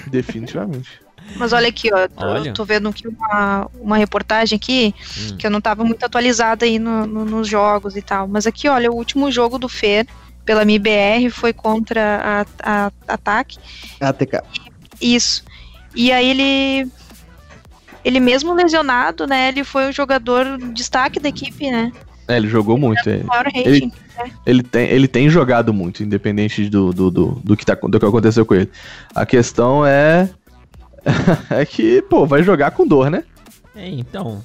[0.07, 0.99] Definitivamente.
[1.37, 2.53] Mas olha aqui, ó, tô, Olha.
[2.53, 5.37] tô vendo aqui uma, uma reportagem aqui, Hum.
[5.37, 8.27] que eu não tava muito atualizada aí no- no- nos jogos e tal.
[8.27, 10.07] Mas aqui, olha, o último jogo do Fer
[10.45, 13.57] pela MIBR foi contra a, a Ataque.
[13.99, 14.41] ATK.
[15.01, 15.43] Isso.
[15.95, 16.89] E aí ele.
[18.03, 19.47] Ele mesmo lesionado, né?
[19.47, 21.91] Ele foi o jogador destaque da equipe, né?
[22.27, 23.07] É, ele jogou muito.
[23.09, 23.23] é.
[23.23, 23.91] Maior rating.
[24.45, 28.05] Ele tem, ele tem jogado muito, independente do, do, do, do que tá, do que
[28.05, 28.69] aconteceu com ele.
[29.13, 30.29] A questão é.
[31.49, 33.23] é que, pô, vai jogar com dor, né?
[33.75, 34.43] É, então.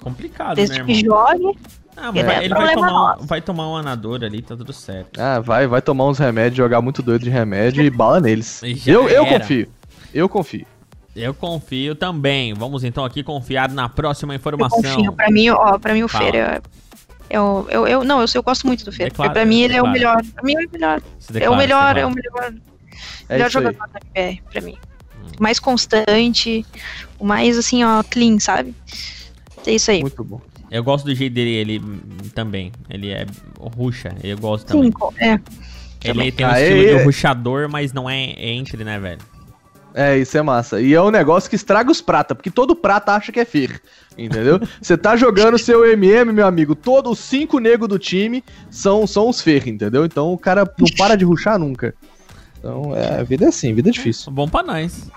[0.00, 0.86] Complicado, né, Desde irmão?
[0.86, 1.58] que jogue.
[1.96, 3.26] Ah, mas é ele vai tomar, um, nosso.
[3.26, 5.18] vai tomar um anador ali, tá tudo certo.
[5.18, 8.60] Ah, vai, vai tomar uns remédios, jogar muito doido de remédio e bala neles.
[8.62, 9.40] Já Eu, eu era.
[9.40, 9.68] confio.
[10.12, 10.66] Eu confio.
[11.14, 12.52] Eu confio também.
[12.52, 14.82] Vamos então aqui confiar na próxima Eu informação.
[14.82, 15.12] confio.
[15.12, 16.24] Pra mim, ó, pra mim o Fala.
[16.30, 16.60] Fer é.
[17.30, 19.04] é o- eu, eu, não, eu, eu gosto muito do Fer.
[19.04, 20.20] Declara, porque pra mim ele é o melhor.
[20.34, 20.98] Pra mim é o melhor.
[20.98, 22.52] É declara, o melhor, é o melhor,
[23.30, 24.76] É melhor jogador da MBR, pra mim.
[25.38, 26.64] O mais constante,
[27.18, 28.74] o mais assim, ó, clean, sabe?
[29.66, 30.00] É isso aí.
[30.00, 30.40] Muito bom.
[30.70, 31.82] Eu gosto do jeito dele, ele
[32.34, 32.72] também.
[32.90, 33.26] Ele é
[33.76, 34.90] ruxa, eu gosto também.
[34.90, 35.40] Sim, é.
[36.04, 39.20] Ele tem um Ah, estilo é- de ruxador, mas não é entre, né, velho?
[39.94, 40.78] É, isso é massa.
[40.80, 43.80] E é um negócio que estraga os prata, porque todo prata acha que é Fer.
[44.16, 44.60] Entendeu?
[44.80, 49.28] Você tá jogando seu MM, meu amigo, todos os cinco negros do time são, são
[49.28, 50.04] os Fer, entendeu?
[50.04, 51.94] Então o cara não para de ruxar nunca.
[52.58, 54.32] Então, é, a vida é assim, vida é difícil.
[54.32, 55.10] Bom pra nós.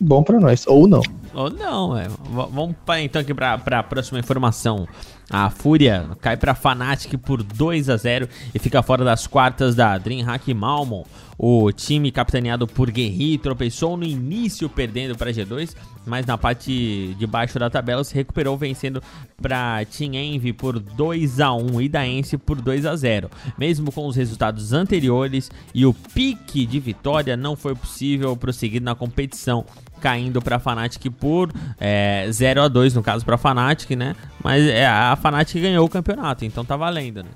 [0.00, 0.66] Bom pra nós.
[0.66, 1.02] Ou não.
[1.36, 2.08] Ou não, é.
[2.30, 4.88] Vamos pra, então aqui pra, pra próxima informação.
[5.28, 9.98] A Fúria cai pra Fnatic por 2 a 0 e fica fora das quartas da
[9.98, 11.04] DreamHack Malmon.
[11.38, 17.26] O time capitaneado por Guerri tropeçou no início perdendo para G2, mas na parte de
[17.26, 19.02] baixo da tabela se recuperou vencendo
[19.42, 23.30] para Team Envy por 2 a 1 e Daense por 2 a 0.
[23.58, 28.94] Mesmo com os resultados anteriores e o pique de vitória, não foi possível prosseguir na
[28.94, 29.66] competição
[30.00, 34.14] caindo para a Fnatic por é, 0 a 2 no caso para a Fnatic, né?
[34.42, 37.30] Mas é, a Fnatic ganhou o campeonato, então tá valendo, né?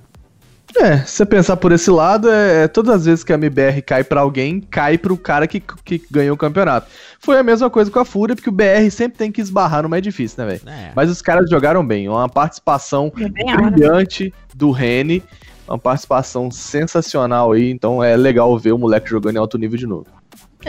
[0.76, 3.82] É, se você pensar por esse lado, é, é, todas as vezes que a MBR
[3.82, 6.86] cai para alguém, cai pro cara que, que ganhou o campeonato.
[7.18, 9.88] Foi a mesma coisa com a Fúria, porque o BR sempre tem que esbarrar no
[9.88, 10.68] mais difícil, né, velho?
[10.68, 10.92] É.
[10.94, 12.08] Mas os caras jogaram bem.
[12.08, 15.22] Uma participação brilhante do Rene,
[15.66, 19.86] uma participação sensacional aí, então é legal ver o moleque jogando em alto nível de
[19.86, 20.06] novo.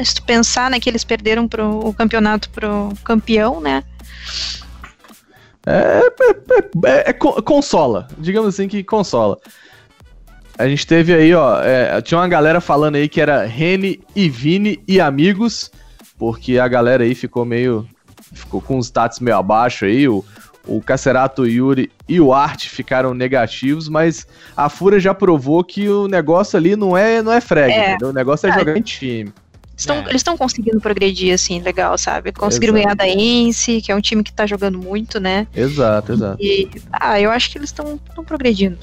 [0.03, 3.83] Se tu pensar, né, que eles perderam pro, o campeonato pro campeão, né?
[5.65, 9.37] É, é, é, é, consola, digamos assim que consola.
[10.57, 11.59] A gente teve aí, ó,
[12.03, 15.71] tinha uma galera falando aí que era Rene e Vini e amigos,
[16.17, 17.87] porque a galera aí ficou meio,
[18.33, 20.23] ficou com os status meio abaixo aí, o,
[20.67, 25.87] o Cacerato, o Yuri e o Art ficaram negativos, mas a Fúria já provou que
[25.89, 27.97] o negócio ali não é, não é frag, é.
[28.03, 29.33] o negócio é, é jogar em time.
[29.81, 30.01] Estão, é.
[30.01, 32.31] Eles estão conseguindo progredir, assim, legal, sabe?
[32.31, 32.97] Conseguiram exato.
[32.97, 35.47] ganhar da Ence, que é um time que tá jogando muito, né?
[35.55, 36.37] Exato, exato.
[36.39, 38.77] E, ah, eu acho que eles estão progredindo.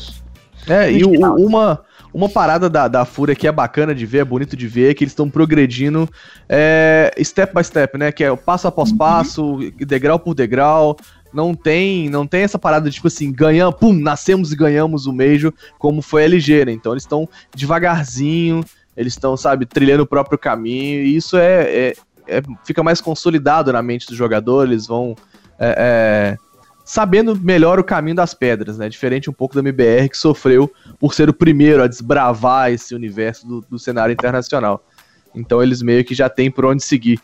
[0.66, 1.80] É, e o, uma,
[2.12, 4.94] uma parada da, da Fúria que é bacana de ver, é bonito de ver, é
[4.94, 6.08] que eles estão progredindo
[6.48, 8.10] é, step by step, né?
[8.10, 8.96] Que é passo após uhum.
[8.96, 10.96] passo, degrau por degrau.
[11.32, 15.12] Não tem, não tem essa parada de tipo assim, ganhamos, pum, nascemos e ganhamos o
[15.12, 16.72] Major, como foi a LG, né?
[16.72, 18.64] Então eles estão devagarzinho,
[18.98, 21.94] eles estão, sabe, trilhando o próprio caminho, e isso é, é,
[22.26, 25.14] é, fica mais consolidado na mente do jogador, eles vão
[25.56, 26.38] é, é,
[26.84, 28.88] sabendo melhor o caminho das pedras, né?
[28.88, 33.46] Diferente um pouco da MBR, que sofreu por ser o primeiro a desbravar esse universo
[33.46, 34.84] do, do cenário internacional.
[35.32, 37.20] Então eles meio que já têm por onde seguir.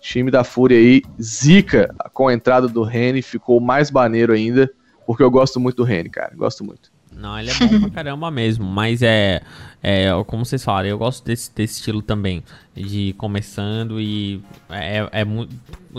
[0.00, 4.68] Time da Fúria aí, zica com a entrada do Rene, ficou mais baneiro ainda,
[5.06, 6.91] porque eu gosto muito do Rene, cara, gosto muito.
[7.16, 9.42] Não, ele é bom pra caramba mesmo, mas é,
[9.82, 12.42] é como vocês falaram, eu gosto desse, desse estilo também,
[12.74, 15.24] de começando e é, é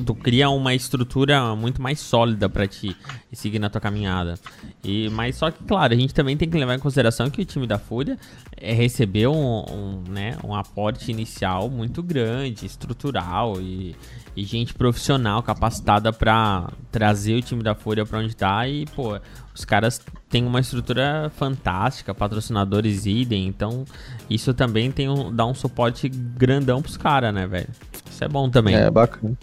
[0.02, 2.96] tu cria uma estrutura muito mais sólida para ti
[3.32, 4.36] seguir na tua caminhada.
[4.84, 7.46] E, mas só que, claro, a gente também tem que levar em consideração que o
[7.46, 8.18] time da Fúria
[8.58, 13.96] é, recebeu um, um, né, um aporte inicial muito grande, estrutural e,
[14.36, 19.20] e gente profissional capacitada para trazer o time da Fúria para onde tá e, pô,
[19.54, 23.86] os caras têm uma estrutura fantástica, patrocinadores idem, então
[24.30, 27.70] isso também tem um, dá um suporte grandão pros caras, né, velho?
[28.10, 28.76] Isso é bom também.
[28.76, 29.38] É, bacana.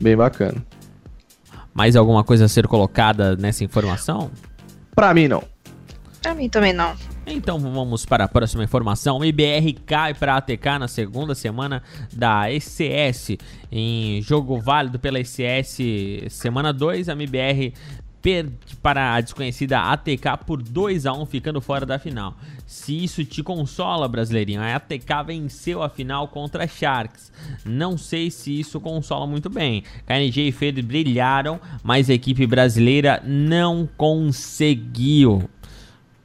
[0.00, 0.64] Bem bacana.
[1.72, 4.30] Mais alguma coisa a ser colocada nessa informação?
[4.94, 5.44] Pra mim, não.
[6.20, 6.96] Pra mim também não.
[7.30, 9.18] Então vamos para a próxima informação.
[9.18, 13.36] O IBR cai para a ATK na segunda semana da ECS.
[13.70, 15.78] Em jogo válido pela ECS
[16.30, 17.74] semana 2, a MBR
[18.28, 22.36] perde para a desconhecida ATK por 2 a 1 ficando fora da final.
[22.66, 27.32] Se isso te consola, brasileirinho, a ATK venceu a final contra a Sharks.
[27.64, 29.82] Não sei se isso consola muito bem.
[30.04, 35.48] KNG e Fede brilharam, mas a equipe brasileira não conseguiu.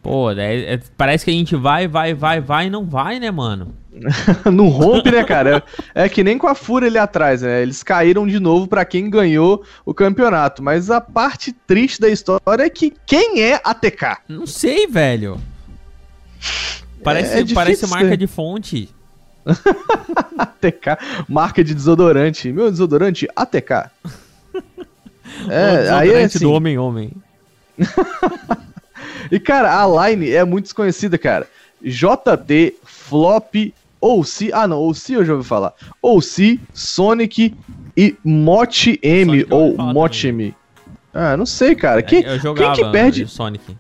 [0.02, 3.32] Pô, é, é, parece que a gente vai, vai, vai, vai e não vai, né,
[3.32, 3.74] mano?
[4.52, 5.64] não rompe, né, cara?
[5.94, 7.62] É, é, que nem com a Fúria ali atrás, né?
[7.62, 10.64] Eles caíram de novo para quem ganhou o campeonato.
[10.64, 14.18] Mas a parte triste da história é que quem é a TK?
[14.28, 15.40] Não sei, velho.
[17.04, 18.90] Parece, é, é parece marca de fonte.
[20.38, 22.52] ATK, marca de desodorante.
[22.52, 23.72] Meu desodorante, ATK.
[25.50, 26.40] é, aí é assim...
[26.40, 27.12] do homem-homem.
[29.32, 31.48] E, cara, a line é muito desconhecida, cara.
[31.82, 34.52] JT, Flop, OC.
[34.54, 35.74] Ah, não, OC eu já ouvi falar.
[36.02, 37.56] OC, Sonic
[37.96, 40.54] e Mote M ou Mote M.
[41.14, 42.02] Ah, não sei, cara.
[42.02, 43.28] Quem, quem que perde?
[43.28, 43.78] Sonic.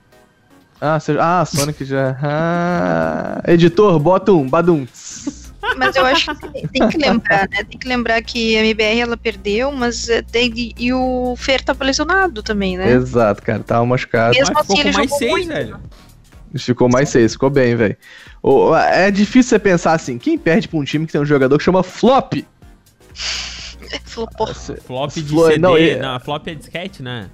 [0.79, 1.17] Ah, você...
[1.19, 2.17] ah, Sonic já.
[2.21, 4.85] Ah, editor, bota um, badum.
[5.77, 7.63] Mas eu acho que tem que lembrar, né?
[7.63, 11.85] Tem que lembrar que a MBR ela perdeu, mas eh, tem, e o Fer tava
[11.85, 12.91] lesionado também, né?
[12.91, 14.35] Exato, cara, tava machucado.
[14.35, 15.47] Mesmo mas assim, ele mais jogou seis, muito.
[15.47, 15.79] velho.
[16.57, 17.97] Ficou mais seis, ficou bem, velho.
[18.91, 21.63] É difícil você pensar assim, quem perde pra um time que tem um jogador que
[21.63, 22.33] chama Flop?
[24.05, 24.47] Flopou.
[24.53, 25.57] Flop de Flo- CD.
[25.59, 27.29] não, é- Não, flop é disquete, né?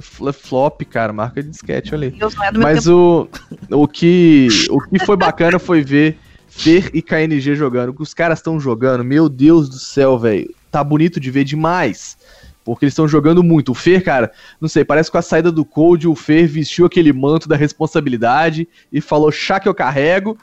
[0.00, 2.18] Fl- Flop, cara, marca de disquete, olha aí.
[2.46, 3.28] É Mas o,
[3.70, 7.90] o, que, o que foi bacana foi ver Fer e KNG jogando.
[7.90, 10.52] O que os caras estão jogando, meu Deus do céu, velho.
[10.70, 12.16] Tá bonito de ver demais.
[12.64, 13.72] Porque eles estão jogando muito.
[13.72, 16.84] O Fer, cara, não sei, parece que com a saída do Cold, o Fer vestiu
[16.86, 20.36] aquele manto da responsabilidade e falou, chá que eu carrego.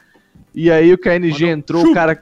[0.54, 1.92] E aí o KNG Mandou entrou, chupa.
[1.92, 2.22] o cara.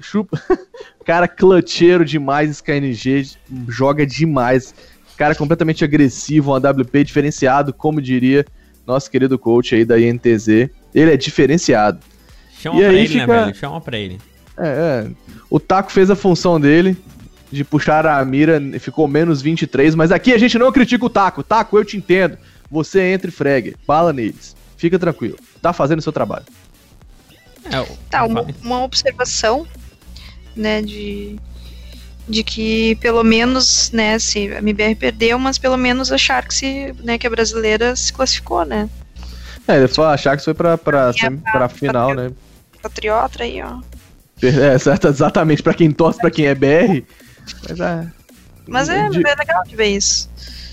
[0.00, 0.42] Chupa.
[1.04, 3.30] cara clutcheiro demais, esse KNG
[3.68, 4.74] joga demais.
[5.16, 8.44] Cara completamente agressivo, um AWP diferenciado, como diria
[8.86, 10.48] nosso querido coach aí da INTZ.
[10.94, 11.98] Ele é diferenciado.
[12.60, 13.54] Chama E pra aí ele, fica- né, velho?
[13.56, 14.18] Chama pra ele.
[14.58, 14.66] É,
[15.06, 15.10] é.
[15.50, 16.96] O Taco fez a função dele
[17.50, 21.42] de puxar a mira, ficou menos 23, mas aqui a gente não critica o Taco.
[21.42, 22.36] Taco, eu te entendo.
[22.70, 24.56] Você entra e fregue, bala neles.
[24.76, 25.38] Fica tranquilo.
[25.62, 26.44] Tá fazendo o seu trabalho.
[27.70, 29.66] É, o- Tá, uma, uma observação,
[30.54, 31.36] né, de,
[32.28, 36.60] de que pelo menos, né, se a MBR perdeu, mas pelo menos a Sharks,
[37.02, 38.88] né, que é brasileira, se classificou, né?
[39.68, 42.30] É, ele foi achar que foi pra, pra, É, sem- pra- pra final, né?
[42.82, 43.80] Patriota aí, ó.
[44.42, 47.02] É, certo, exatamente pra quem torce pra quem é BR.
[47.68, 48.06] Mas é.
[48.68, 50.28] Mas é, de- é legal de ver isso.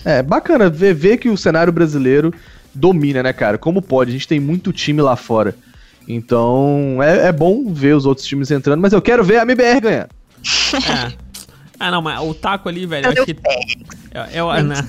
[0.06, 2.34] É bacana ver, ver que o cenário brasileiro
[2.74, 3.58] domina, né, cara?
[3.58, 4.10] Como pode?
[4.10, 5.56] A gente tem muito time lá fora.
[6.08, 9.80] Então é, é bom ver os outros times entrando, mas eu quero ver a MBR
[9.82, 10.10] ganhar.
[10.74, 11.14] É.
[11.80, 13.36] Ah, não, mas o taco ali, velho, eu acho que.
[14.34, 14.86] Eu, eu, na-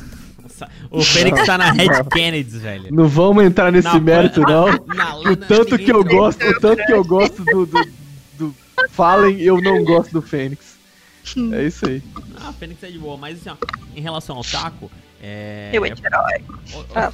[0.90, 2.88] o Fênix tá na Red Kennedy, velho.
[2.94, 4.66] Não vamos entrar nesse Na- mérito, não.
[4.94, 7.84] Na O tanto que eu gosto, o tanto que eu gosto do, do,
[8.38, 8.54] do
[8.90, 10.73] Fallen, eu não gosto do Fênix.
[11.52, 12.02] É isso aí.
[12.37, 13.56] Ah, Fênix é de boa, mas assim, ó,
[13.96, 14.90] em relação ao taco,
[15.22, 15.70] é.
[15.72, 16.42] Eu anti-herói.
[16.74, 17.12] O, o- Ah.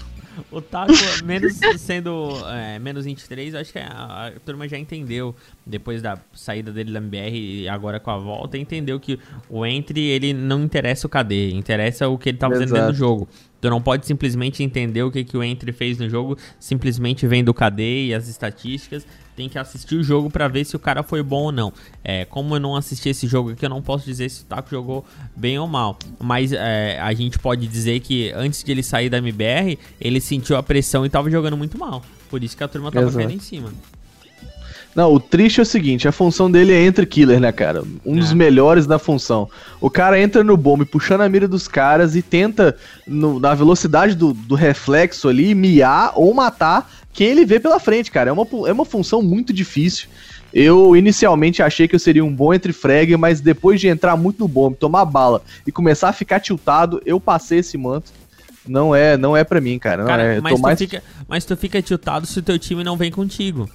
[0.50, 0.92] o taco,
[1.24, 6.18] menos sendo é, menos 23, eu acho que a, a turma já entendeu, depois da
[6.32, 10.62] saída dele da MBR e agora com a volta, entendeu que o entry, ele não
[10.64, 12.94] interessa o KD, interessa o que ele tá fazendo dentro do Exato.
[12.98, 13.28] jogo.
[13.60, 17.50] Tu não pode simplesmente entender o que, que o entry fez no jogo, simplesmente vendo
[17.50, 21.02] o KD e as estatísticas, tem que assistir o jogo pra ver se o cara
[21.02, 21.72] foi bom ou não.
[22.04, 24.68] É, como eu não assisti esse jogo aqui, eu não posso dizer se o Taco
[24.70, 25.04] jogou
[25.36, 25.98] bem ou mal.
[26.18, 30.56] Mas é, a gente pode dizer que antes de ele sair da MBR, ele sentiu
[30.56, 32.02] a pressão e tava jogando muito mal.
[32.28, 33.18] Por isso que a turma tava Exato.
[33.18, 33.72] caindo em cima.
[34.94, 37.84] Não, o triste é o seguinte, a função dele é entre killer, né, cara?
[38.04, 38.34] Um dos É.
[38.34, 39.48] melhores da função.
[39.80, 42.76] O cara entra no bombe puxando a mira dos caras e tenta,
[43.06, 48.10] no- na velocidade do, do reflexo ali, miar ou matar quem ele vê pela frente,
[48.10, 48.30] cara.
[48.30, 50.08] É uma, é uma função muito difícil.
[50.52, 54.40] Eu inicialmente achei que eu seria um bom entre frag, mas depois de entrar muito
[54.40, 58.10] no bombe, tomar bala e começar a ficar tiltado, eu passei esse manto.
[58.66, 60.04] Não é, não é para mim, cara.
[60.04, 60.78] Cara, é, mas, tu mais...
[60.78, 63.70] fica, mas tu fica tiltado se o teu time não vem contigo.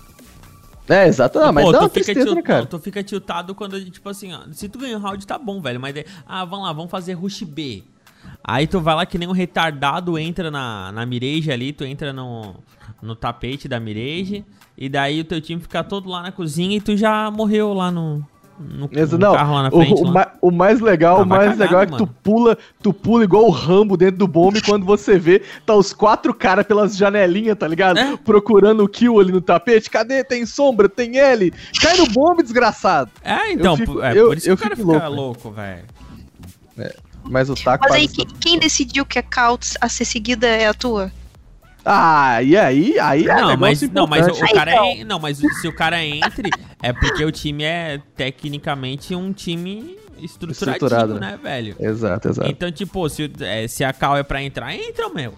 [0.87, 1.39] É, exato.
[1.39, 4.33] Ah, mas Pô, dá tu uma fica, tristeza, não, tu fica tiltado quando, tipo assim,
[4.33, 6.91] ó, se tu ganha o round tá bom, velho, mas daí, ah, vamos lá, vamos
[6.91, 7.83] fazer rush B.
[8.43, 12.13] Aí tu vai lá que nem um retardado, entra na, na mirage ali, tu entra
[12.13, 12.55] no,
[13.01, 14.45] no tapete da mirage,
[14.77, 17.89] e daí o teu time fica todo lá na cozinha e tu já morreu lá
[17.89, 18.25] no,
[18.59, 19.93] no, Exa- no não, carro lá na o, frente.
[20.01, 20.33] o lá.
[20.41, 23.45] o mais legal, Ah, o mais cagar, legal é que tu pula, tu pula igual
[23.45, 27.67] o Rambo dentro do bombe quando você vê, tá os quatro caras pelas janelinhas, tá
[27.67, 27.97] ligado?
[27.99, 28.17] É.
[28.17, 29.89] Procurando o kill ali no tapete.
[29.89, 30.23] Cadê?
[30.23, 31.53] Tem sombra, tem L.
[31.81, 33.11] Cai no bombe, desgraçado.
[33.23, 35.15] É, então, fico- é eu- por isso que eu o cara fica louco,
[35.49, 35.83] louco, velho.
[37.23, 38.15] Mas o taco Mas aí, isso.
[38.15, 41.11] que- quem decidiu que a Couts a ser seguida é a tua?
[41.85, 42.99] Ah, e aí?
[42.99, 45.75] Aí é não, negócio mas, não, mas o, o cara é, não, mas se o
[45.75, 46.49] cara entre,
[46.81, 51.75] é porque o time é tecnicamente um time Estruturado, né, velho?
[51.79, 52.49] Exato, exato.
[52.49, 55.33] Então, tipo, se, é, se a cal é pra entrar, entra, meu.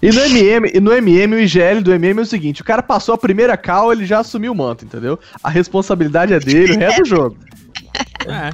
[0.00, 2.82] E no MM, e no MM, o IGL do MM é o seguinte: o cara
[2.82, 5.18] passou a primeira call, ele já assumiu o manto, entendeu?
[5.42, 7.36] A responsabilidade é dele, o resto do jogo.
[8.26, 8.52] É.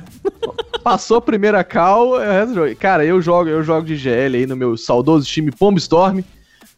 [0.83, 2.77] Passou a primeira call, é o resto do jogo.
[2.77, 6.22] Cara, eu jogo, eu jogo de GL aí no meu saudoso time Pomb Storm.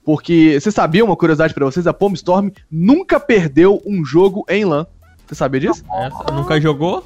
[0.05, 1.87] Porque, vocês sabiam uma curiosidade pra vocês?
[1.87, 4.87] A Pomb Storm nunca perdeu um jogo em LAN.
[5.27, 5.83] Você sabia disso?
[5.91, 7.03] Essa, nunca jogou?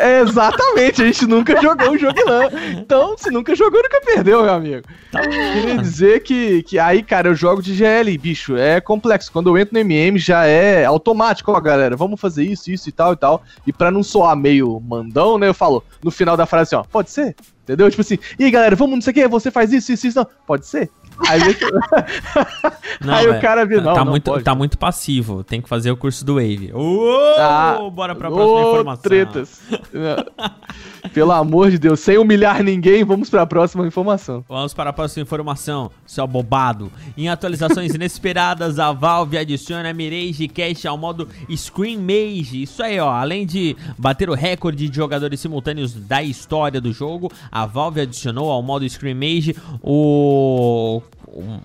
[0.00, 2.48] É, exatamente, a gente nunca jogou um jogo em LAN.
[2.72, 4.82] Então, se nunca jogou, nunca perdeu, meu amigo.
[5.12, 9.30] Tá Queria dizer que, que aí, cara, eu jogo de GL, bicho, é complexo.
[9.30, 12.92] Quando eu entro no MM já é automático, ó, galera, vamos fazer isso, isso e
[12.92, 13.42] tal e tal.
[13.64, 16.84] E pra não soar meio mandão, né, eu falo no final da frase assim, ó,
[16.90, 17.36] pode ser?
[17.62, 17.88] Entendeu?
[17.88, 20.18] Tipo assim, e aí, galera, vamos não sei o que, você faz isso, isso, isso,
[20.18, 20.26] não.
[20.44, 20.90] Pode ser?
[21.28, 21.40] Aí,
[23.00, 24.44] Não, aí o velho, cara vira, tá, não, tá não muito, pode.
[24.44, 25.44] tá muito passivo.
[25.44, 26.70] Tem que fazer o curso do Wave.
[26.74, 29.02] Ô, Ah, bora pra próxima Ô, informação.
[29.02, 29.60] tretas.
[31.12, 34.44] Pelo amor de Deus, sem humilhar ninguém, vamos para a próxima informação.
[34.48, 36.90] Vamos para a próxima informação, seu bobado.
[37.16, 42.62] Em atualizações inesperadas, a Valve adiciona Mirage Cash ao modo Screen Mage.
[42.62, 43.10] Isso aí, ó.
[43.10, 48.50] Além de bater o recorde de jogadores simultâneos da história do jogo, a Valve adicionou
[48.50, 51.02] ao modo Screen Mage o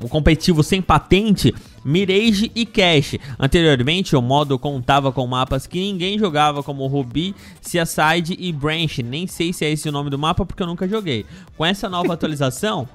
[0.02, 1.54] o competitivo sem patente,
[1.84, 3.18] Mirage e Cash.
[3.40, 9.00] Anteriormente, o modo contava com mapas que ninguém jogava, como Ruby, Seaside e Branch.
[9.04, 11.26] Nem sei se é esse o nome do mapa porque eu nunca joguei.
[11.58, 12.88] Com essa nova atualização,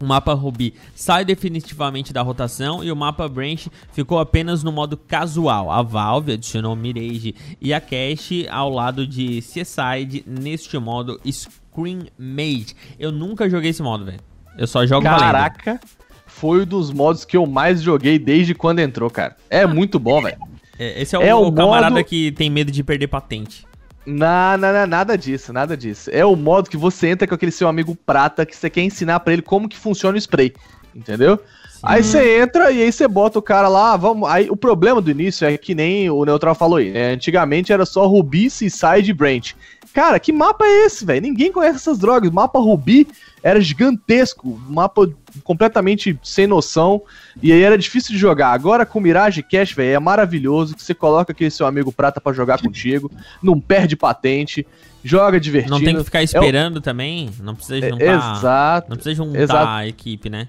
[0.00, 4.96] o mapa Ruby sai definitivamente da rotação e o mapa Branch ficou apenas no modo
[4.96, 5.70] casual.
[5.70, 12.74] A Valve adicionou Mirage e a Cache ao lado de Seaside neste modo Screen Mage.
[12.98, 14.29] Eu nunca joguei esse modo, velho.
[14.56, 15.80] Eu só jogo Caraca, valendo.
[16.26, 19.36] foi um dos modos que eu mais joguei desde quando entrou, cara.
[19.48, 20.38] É muito bom, velho.
[20.78, 22.04] É, esse é, é o, o, camarada modo...
[22.04, 23.66] que tem medo de perder patente.
[24.06, 26.10] Não, não, não, nada disso, nada disso.
[26.12, 29.20] É o modo que você entra com aquele seu amigo prata que você quer ensinar
[29.20, 30.54] para ele como que funciona o spray.
[30.94, 31.36] Entendeu?
[31.36, 31.80] Sim.
[31.82, 34.28] Aí você entra e aí você bota o cara lá, vamos.
[34.28, 36.90] Aí o problema do início é que nem o Neutral falou aí.
[36.90, 37.12] Né?
[37.12, 38.10] Antigamente era só
[38.50, 39.56] Seaside e Branch.
[39.92, 41.20] Cara, que mapa é esse, velho?
[41.20, 42.30] Ninguém conhece essas drogas.
[42.30, 43.08] Mapa Ruby
[43.42, 45.08] era gigantesco, mapa
[45.42, 47.02] completamente sem noção,
[47.42, 48.52] e aí era difícil de jogar.
[48.52, 52.32] Agora com Mirage Cash, velho, é maravilhoso, que você coloca aquele seu amigo prata para
[52.32, 53.10] jogar contigo,
[53.42, 54.66] não perde patente,
[55.02, 55.74] joga divertido.
[55.74, 59.40] Não tem que ficar esperando é também, não precisa juntar, é, exato, não precisa juntar
[59.40, 59.68] exato.
[59.68, 60.48] a equipe, né?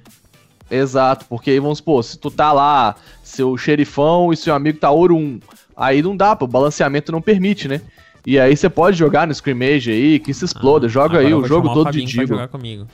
[0.70, 4.90] Exato, porque aí vamos supor, se tu tá lá, seu xerifão e seu amigo tá
[4.90, 5.40] ouro 1,
[5.76, 7.82] aí não dá, o balanceamento não permite, né?
[8.26, 10.86] E aí você pode jogar no scrimmage aí, que se exploda.
[10.86, 12.28] Ah, joga aí o jogo todo de Digo.
[12.28, 12.88] jogar comigo.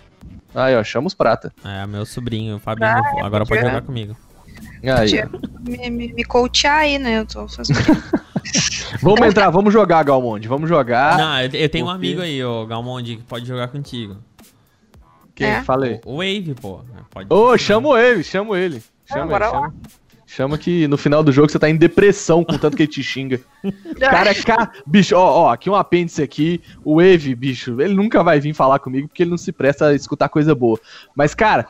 [0.55, 1.53] Aí, ó, chama os prata.
[1.63, 4.15] É, meu sobrinho, o Fabinho, ah, agora pode jogar comigo.
[4.84, 5.11] Aí.
[5.61, 7.19] Me, me, me coachar aí, né?
[7.19, 7.80] Eu tô fazendo.
[9.01, 10.47] vamos entrar, vamos jogar, Galmonde.
[10.47, 11.17] Vamos jogar.
[11.17, 14.17] Não, eu, eu tenho um amigo aí, ô Galmonde, que pode jogar contigo.
[15.36, 15.47] Quem?
[15.47, 15.61] É?
[15.61, 15.99] Falei.
[16.05, 16.82] O Wave, pô.
[17.30, 18.82] Ô, oh, chama o Wave, chama ele.
[19.05, 19.73] Chama ah, ele, chama.
[20.30, 23.01] Chama que no final do jogo você tá em depressão com tanto que ele te
[23.01, 23.39] xinga.
[23.97, 28.39] Cara, cara, bicho, ó, ó, aqui um apêndice aqui, o Eve, bicho, ele nunca vai
[28.39, 30.80] vir falar comigo porque ele não se presta a escutar coisa boa.
[31.15, 31.67] Mas, cara,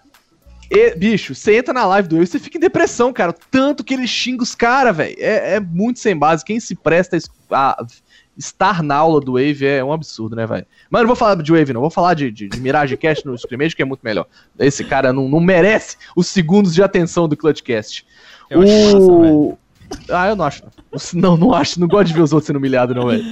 [0.70, 3.34] e, bicho, você entra na live do Eve, você fica em depressão, cara.
[3.52, 5.16] Tanto que ele xinga os caras, velho.
[5.20, 6.44] É, é, muito sem base.
[6.44, 7.18] Quem se presta
[7.52, 7.86] a,
[8.38, 10.66] estar na aula do Wave é um absurdo, né, velho?
[10.90, 11.82] Mas não vou falar de Wave, não.
[11.82, 14.28] Vou falar de, de, de Mirage Cast no Scrimmage, que é muito melhor.
[14.60, 18.06] Esse cara não, não merece os segundos de atenção do Clutchcast.
[18.50, 19.50] Eu o...
[19.50, 19.58] Massa,
[20.10, 20.64] ah, eu não acho.
[21.14, 21.80] Não, não acho.
[21.80, 23.24] Não gosto de ver os outros sendo humilhados, não, velho.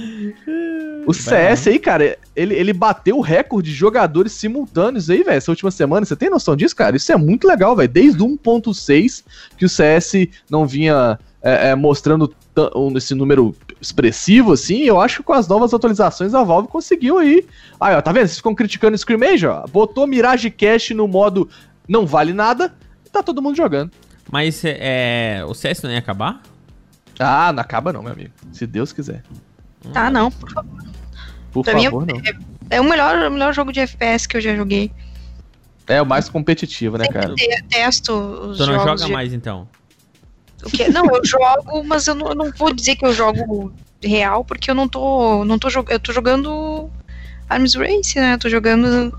[1.06, 5.50] O CS aí, cara, ele, ele bateu o recorde de jogadores simultâneos aí, velho, essa
[5.50, 6.04] última semana.
[6.04, 6.96] Você tem noção disso, cara?
[6.96, 7.88] Isso é muito legal, velho.
[7.88, 9.22] Desde o 1.6
[9.56, 12.34] que o CS não vinha é, é, mostrando
[12.96, 17.46] esse número expressivo, assim, eu acho que com as novas atualizações a Valve conseguiu aí.
[17.80, 18.26] Aí, ó, tá vendo?
[18.26, 19.64] Vocês ficam criticando o Scrimmage, ó.
[19.66, 21.48] Botou Mirage Cash no modo
[21.88, 22.74] não vale nada,
[23.12, 23.92] tá todo mundo jogando.
[24.30, 26.42] Mas é, o CS não ia acabar?
[27.18, 28.32] Ah, não acaba não, meu amigo.
[28.52, 29.22] Se Deus quiser.
[29.92, 30.84] Tá, não, por favor.
[31.52, 32.20] Por pra favor, mim, não.
[32.20, 34.90] É, é, o, melhor, o melhor jogo de FPS que eu já joguei.
[35.86, 37.34] É o mais competitivo, né, cara?
[37.38, 39.12] Eu testo os Tu não joga de...
[39.12, 39.68] mais, então?
[40.64, 40.88] O quê?
[40.88, 43.72] Não, eu jogo, mas eu não, eu não vou dizer que eu jogo
[44.02, 45.44] real, porque eu não tô.
[45.44, 46.90] Não tô eu tô jogando
[47.48, 48.34] Arms Race, né?
[48.34, 49.16] Eu tô jogando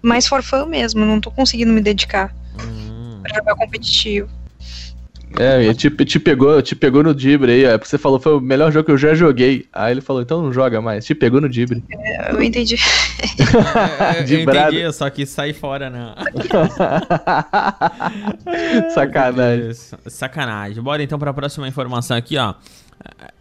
[0.00, 2.34] mais for fun mesmo, não tô conseguindo me dedicar
[3.26, 4.28] pra jogar competitivo.
[5.38, 8.40] É, te, te, pegou, te pegou no Dibre aí, é porque você falou, foi o
[8.40, 9.66] melhor jogo que eu já joguei.
[9.72, 11.84] Aí ele falou, então não joga mais, te pegou no Dibre.
[11.90, 12.76] É, eu entendi.
[12.76, 16.14] é, eu entendi, só que sai fora, não.
[18.90, 19.72] Sacanagem.
[20.06, 20.80] Sacanagem.
[20.82, 22.54] Bora então pra próxima informação aqui, ó.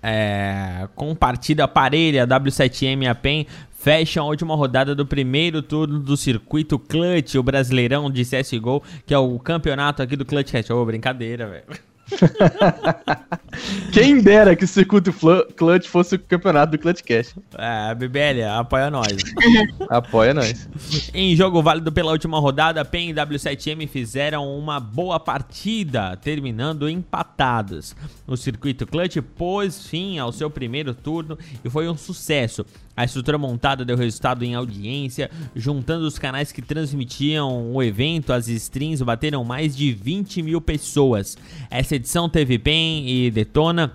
[0.04, 3.48] É, com partida parelha, W7M e a PEN
[3.86, 9.14] fecham a última rodada do primeiro turno do circuito Clutch, o Brasileirão de CSGO, que
[9.14, 11.66] é o campeonato aqui do Clutch Ô, oh, brincadeira, velho.
[13.94, 15.14] Quem dera que o circuito
[15.56, 17.36] Clutch fosse o campeonato do Clutch Cash.
[17.58, 19.18] É, BBL, apoia nós.
[19.88, 20.68] apoia nós.
[21.14, 27.96] Em jogo válido pela última rodada, PEN e W7M fizeram uma boa partida, terminando empatados.
[28.26, 32.66] O circuito Clutch pôs fim ao seu primeiro turno e foi um sucesso.
[32.96, 38.48] A estrutura montada deu resultado em audiência, juntando os canais que transmitiam o evento, as
[38.48, 41.38] streams bateram mais de 20 mil pessoas.
[41.70, 43.94] Essa edição teve PEN e Detona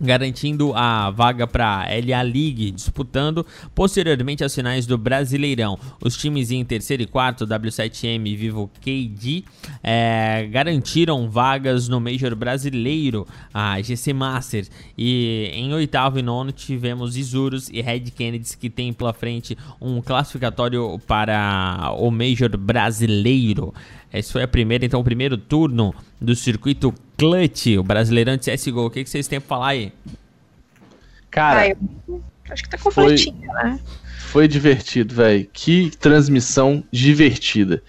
[0.00, 3.44] garantindo a vaga para a LA League, disputando
[3.74, 5.78] posteriormente as finais do Brasileirão.
[6.02, 9.44] Os times em terceiro e quarto, W7M e Vivo KD,
[9.82, 14.70] é, garantiram vagas no Major Brasileiro, a GC Masters.
[14.96, 20.00] E em oitavo e nono tivemos Isurus e Red Kennedy, que tem pela frente um
[20.00, 23.74] classificatório para o Major Brasileiro.
[24.12, 28.86] Esse foi a primeira, então, o primeiro turno do circuito Clutch, o Brasileirão de CSGO.
[28.86, 29.92] O que, que vocês têm pra falar aí?
[31.30, 31.68] Cara, ah,
[32.08, 32.22] eu...
[32.48, 33.80] acho que tá completinho, foi, né?
[34.28, 35.48] Foi divertido, velho.
[35.52, 37.82] Que transmissão divertida.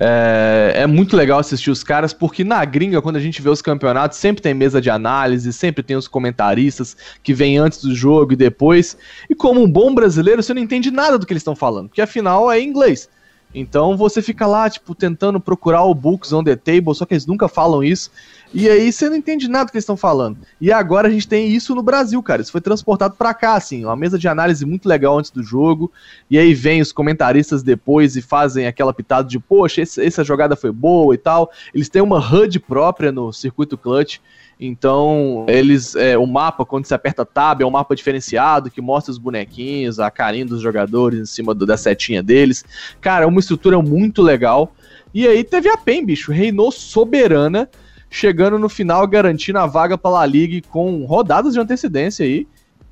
[0.00, 3.62] É, é, muito legal assistir os caras, porque na gringa, quando a gente vê os
[3.62, 8.32] campeonatos, sempre tem mesa de análise, sempre tem os comentaristas que vêm antes do jogo
[8.32, 8.96] e depois.
[9.30, 12.02] E como um bom brasileiro, você não entende nada do que eles estão falando, porque
[12.02, 13.08] afinal é inglês.
[13.54, 17.24] Então você fica lá, tipo, tentando procurar o books on the table, só que eles
[17.24, 18.10] nunca falam isso.
[18.52, 20.38] E aí você não entende nada que eles estão falando.
[20.60, 22.42] E agora a gente tem isso no Brasil, cara.
[22.42, 25.90] Isso foi transportado para cá, assim, uma mesa de análise muito legal antes do jogo.
[26.30, 30.70] E aí vem os comentaristas depois e fazem aquela pitada de, poxa, essa jogada foi
[30.70, 31.50] boa e tal.
[31.72, 34.18] Eles têm uma HUD própria no circuito clutch.
[34.58, 35.96] Então, eles.
[35.96, 39.98] É, o mapa, quando você aperta Tab, é um mapa diferenciado que mostra os bonequinhos,
[39.98, 42.64] a carinha dos jogadores em cima do, da setinha deles.
[43.00, 44.72] Cara, é uma estrutura muito legal.
[45.12, 47.68] E aí teve a PEN, bicho, reinou soberana,
[48.10, 52.46] chegando no final, garantindo a vaga para La Liga com rodadas de antecedência aí.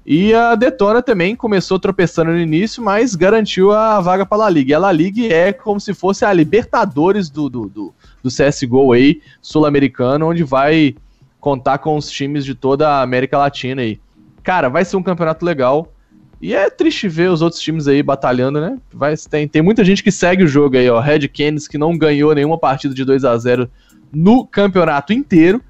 [0.05, 4.51] E a Detona também começou tropeçando no início, mas garantiu a vaga para a La
[4.51, 4.73] Liga.
[4.73, 8.93] E a La Liga é como se fosse a Libertadores do, do, do, do CSGO
[8.93, 10.97] aí, sul-americano, onde vai
[11.43, 14.01] contar com os times de toda a América Latina aí.
[14.45, 15.93] Cara, vai ser um campeonato legal.
[16.40, 18.78] E é triste ver os outros times aí batalhando, né?
[18.93, 21.01] Vai, tem, tem muita gente que segue o jogo aí, ó.
[21.01, 23.68] Red Canids, que não ganhou nenhuma partida de 2 a 0
[24.12, 25.61] no campeonato inteiro,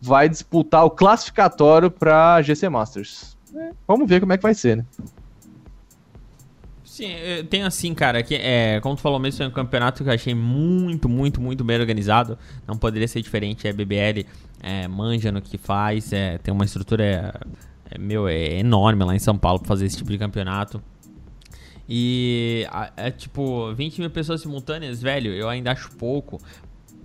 [0.00, 3.36] vai disputar o classificatório para GC Masters.
[3.54, 4.84] É, vamos ver como é que vai ser, né?
[6.94, 7.08] Sim,
[7.50, 10.32] tem assim, cara, que é, como tu falou mesmo, é um campeonato que eu achei
[10.32, 12.38] muito, muito, muito bem organizado.
[12.68, 13.66] Não poderia ser diferente.
[13.66, 14.24] É BBL,
[14.62, 19.12] é, manja no que faz, é, tem uma estrutura é, é, meu, é enorme lá
[19.12, 20.80] em São Paulo pra fazer esse tipo de campeonato.
[21.88, 22.64] E
[22.96, 26.40] é tipo, 20 mil pessoas simultâneas, velho, eu ainda acho pouco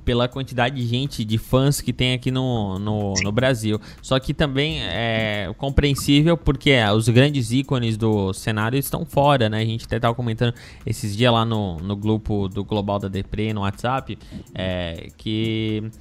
[0.10, 3.80] pela quantidade de gente, de fãs que tem aqui no, no, no, Brasil.
[4.02, 9.62] Só que também é compreensível porque é, os grandes ícones do cenário estão fora, né?
[9.62, 13.54] A gente até estava comentando esses dias lá no, no grupo do Global da Depre,
[13.54, 14.18] no WhatsApp,
[14.56, 15.92] é, que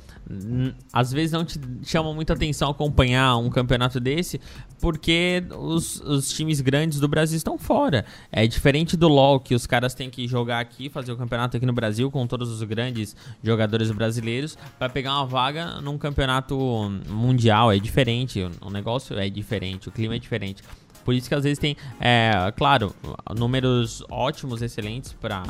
[0.92, 4.40] às vezes não te chama muita atenção acompanhar um campeonato desse,
[4.78, 8.04] porque os, os, times grandes do Brasil estão fora.
[8.30, 11.64] É diferente do LoL, que os caras têm que jogar aqui, fazer o campeonato aqui
[11.64, 16.56] no Brasil com todos os grandes jogadores brasileiros, para pegar uma vaga num campeonato
[17.08, 17.72] mundial.
[17.72, 20.62] É diferente, o negócio é diferente, o clima é diferente.
[21.04, 22.94] Por isso que às vezes tem, é, claro,
[23.36, 25.42] números ótimos, excelentes para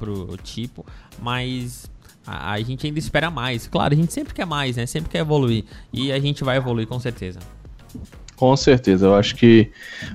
[0.00, 0.84] o tipo,
[1.20, 1.90] mas
[2.26, 3.66] a, gente ainda espera mais.
[3.66, 4.86] Claro, a gente sempre quer mais, né?
[4.86, 5.64] Sempre quer evoluir.
[5.92, 7.38] E a gente vai evoluir com certeza.
[8.36, 9.70] Com certeza, eu acho que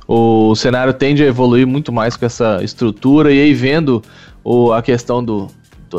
[0.07, 4.03] o cenário tende a evoluir muito mais com essa estrutura e aí vendo
[4.43, 5.47] o, a questão do,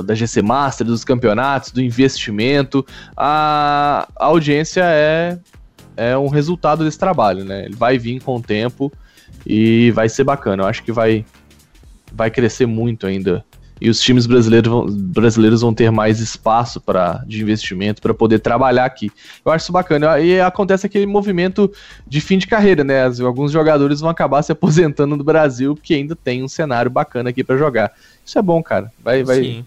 [0.00, 2.86] da GC Master, dos campeonatos, do investimento,
[3.16, 5.38] a, a audiência é,
[5.96, 7.64] é um resultado desse trabalho, né?
[7.64, 8.92] Ele vai vir com o tempo
[9.44, 10.62] e vai ser bacana.
[10.62, 11.24] Eu acho que vai,
[12.12, 13.44] vai crescer muito ainda
[13.82, 18.38] e os times brasileiros vão, brasileiros vão ter mais espaço para de investimento para poder
[18.38, 19.10] trabalhar aqui.
[19.44, 20.20] Eu acho isso bacana.
[20.20, 21.68] E acontece aquele movimento
[22.06, 23.06] de fim de carreira, né?
[23.20, 27.42] Alguns jogadores vão acabar se aposentando no Brasil porque ainda tem um cenário bacana aqui
[27.42, 27.92] para jogar.
[28.24, 28.92] Isso é bom, cara.
[29.02, 29.64] Vai, vai, Sim.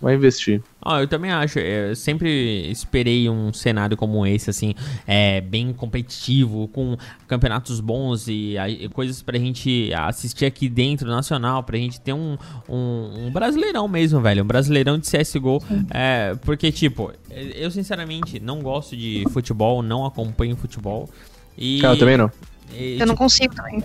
[0.00, 0.62] Vai investir.
[0.80, 1.58] Ah, eu também acho.
[1.58, 4.74] Eu sempre esperei um cenário como esse, assim,
[5.06, 11.62] é, bem competitivo, com campeonatos bons e, e coisas pra gente assistir aqui dentro, nacional,
[11.62, 12.36] pra gente ter um,
[12.68, 14.44] um, um brasileirão mesmo, velho.
[14.44, 15.62] Um brasileirão de CSGO.
[15.90, 21.08] É, porque, tipo, eu sinceramente não gosto de futebol, não acompanho futebol.
[21.56, 22.30] E, Cara, eu também não.
[22.72, 23.82] E, eu tipo, não consigo também.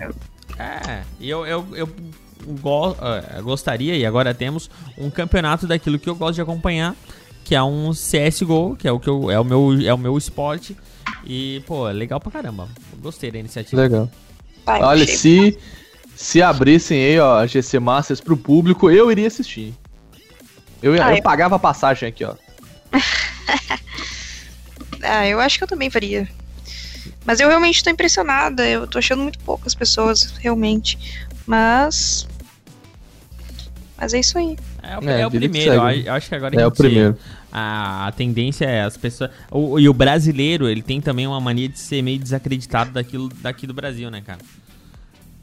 [0.57, 1.89] É, eu, eu, eu
[2.45, 6.95] go uh, gostaria, e agora temos, um campeonato daquilo que eu gosto de acompanhar,
[7.43, 10.17] que é um CSGO, que é o, que eu, é o, meu, é o meu
[10.17, 10.77] esporte.
[11.25, 12.69] E, pô, é legal pra caramba.
[13.01, 13.81] Gostei da iniciativa.
[13.81, 14.09] Legal.
[14.65, 15.57] Ai, Olha, se,
[16.15, 19.73] se abrissem aí, ó, a GC Masters pro público, eu iria assistir.
[20.81, 22.35] Eu, ah, eu, eu pagava a passagem aqui, ó.
[25.01, 26.27] ah, eu acho que eu também faria.
[27.25, 28.67] Mas eu realmente tô impressionada.
[28.67, 30.97] Eu tô achando muito poucas pessoas, realmente.
[31.49, 32.27] Mas.
[33.97, 34.55] Mas é isso aí.
[34.83, 37.17] É, o, é, é o primeiro, eu acho que agora é a gente, o primeiro.
[37.51, 39.31] A, a tendência é as pessoas.
[39.49, 43.65] O, e o brasileiro, ele tem também uma mania de ser meio desacreditado daquilo daqui
[43.65, 44.37] do Brasil, né, cara?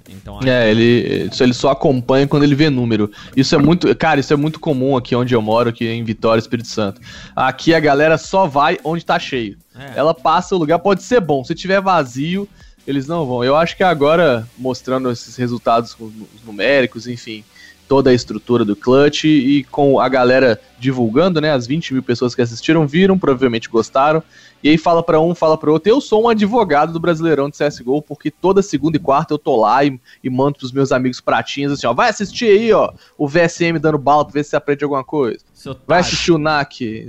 [0.08, 3.10] Então, é, ele, ele só acompanha quando ele vê número.
[3.36, 3.92] Isso é muito.
[3.96, 7.00] Cara, isso é muito comum aqui onde eu moro, aqui em Vitória, Espírito Santo.
[7.34, 9.58] Aqui a galera só vai onde tá cheio.
[9.76, 9.98] É.
[9.98, 11.42] Ela passa o lugar, pode ser bom.
[11.42, 12.48] Se tiver vazio,
[12.86, 13.42] eles não vão.
[13.42, 15.96] Eu acho que agora, mostrando esses resultados
[16.44, 17.44] numéricos, enfim,
[17.88, 21.52] toda a estrutura do Clutch e com a galera divulgando, né?
[21.52, 24.22] As 20 mil pessoas que assistiram viram, provavelmente gostaram.
[24.62, 25.90] E aí fala para um, fala para outro.
[25.90, 29.56] Eu sou um advogado do Brasileirão de CSGO, porque toda segunda e quarta eu tô
[29.56, 33.28] lá e, e mando pros meus amigos pratinhos assim, ó, vai assistir aí, ó, o
[33.28, 35.38] VSM dando bala pra ver se você aprende alguma coisa.
[35.86, 37.06] Vai assistir o NAC,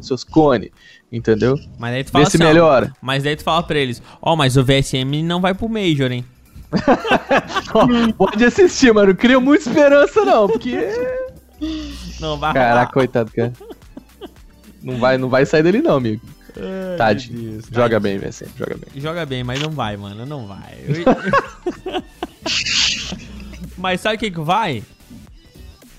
[0.00, 0.72] seus cone,
[1.10, 1.58] entendeu?
[1.78, 2.92] Mas daí tu fala Vê se assim, melhora.
[3.00, 6.10] Mas daí tu fala pra eles, ó, oh, mas o VSM não vai pro Major,
[6.10, 6.24] hein?
[8.16, 9.08] Pode assistir, mano.
[9.08, 10.76] Não crio muita esperança, não, porque.
[12.20, 13.52] Não vai Caraca, coitado, cara.
[14.82, 16.22] Não vai, não vai sair dele, não, amigo.
[16.98, 17.60] Tade.
[17.70, 18.32] Joga bem, velho.
[18.56, 19.00] Joga bem.
[19.00, 20.26] Joga bem, mas não vai, mano.
[20.26, 20.78] Não vai.
[23.78, 24.82] mas sabe o que, que vai?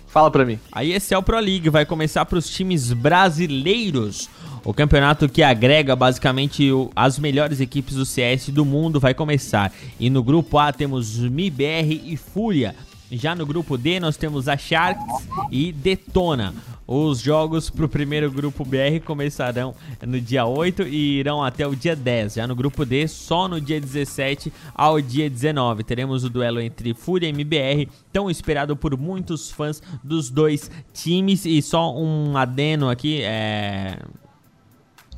[0.07, 0.59] Fala pra mim.
[0.71, 4.30] A ESL Pro League vai começar pros times brasileiros.
[4.66, 9.74] O campeonato que agrega basicamente as melhores equipes do CS do mundo vai começar.
[9.99, 12.74] E no grupo A temos MIBR e Fúria.
[13.11, 16.53] Já no grupo D nós temos a Sharks e Detona.
[16.88, 21.76] Os jogos para o primeiro grupo BR começarão no dia 8 e irão até o
[21.76, 22.36] dia 10.
[22.36, 25.84] Já no grupo D, só no dia 17 ao dia 19.
[25.84, 31.45] Teremos o duelo entre Fúria e MBR, tão esperado por muitos fãs dos dois times.
[31.45, 33.97] E só um adeno aqui, é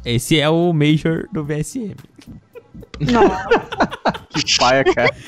[0.06, 1.96] esse é o Major do VSM.
[3.00, 3.30] Não.
[4.30, 5.16] que paia, cara.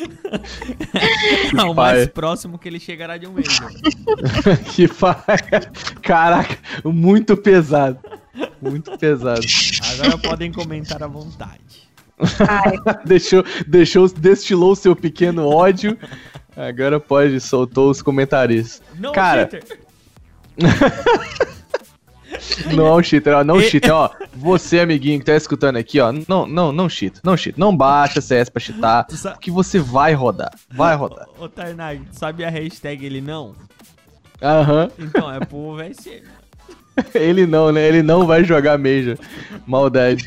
[1.49, 3.71] Que o mais próximo que ele chegará de um Major.
[4.73, 5.71] que paia.
[6.01, 7.99] Caraca, muito pesado.
[8.61, 9.41] Muito pesado.
[9.93, 11.87] Agora podem comentar à vontade.
[13.05, 15.97] deixou, deixou, destilou seu pequeno ódio.
[16.55, 18.81] Agora pode, soltou os comentários.
[18.95, 19.49] Não, cara.
[22.73, 23.43] Não é um cheater, ó.
[23.43, 24.09] Não cheater, ó.
[24.35, 26.11] Você, amiguinho que tá escutando aqui, ó.
[26.27, 27.19] Não, não, não cheat.
[27.23, 27.59] Não cheat.
[27.59, 29.07] Não baixa CS pra cheatar.
[29.39, 30.51] Que você vai rodar.
[30.69, 31.27] Vai rodar.
[31.39, 33.55] Ô, ô Tarnag, sabe a hashtag ele não?
[34.41, 34.89] Aham.
[34.99, 36.23] Então, é pro VSM.
[37.13, 37.87] ele não, né?
[37.87, 39.17] Ele não vai jogar Major.
[39.65, 40.25] Maldade.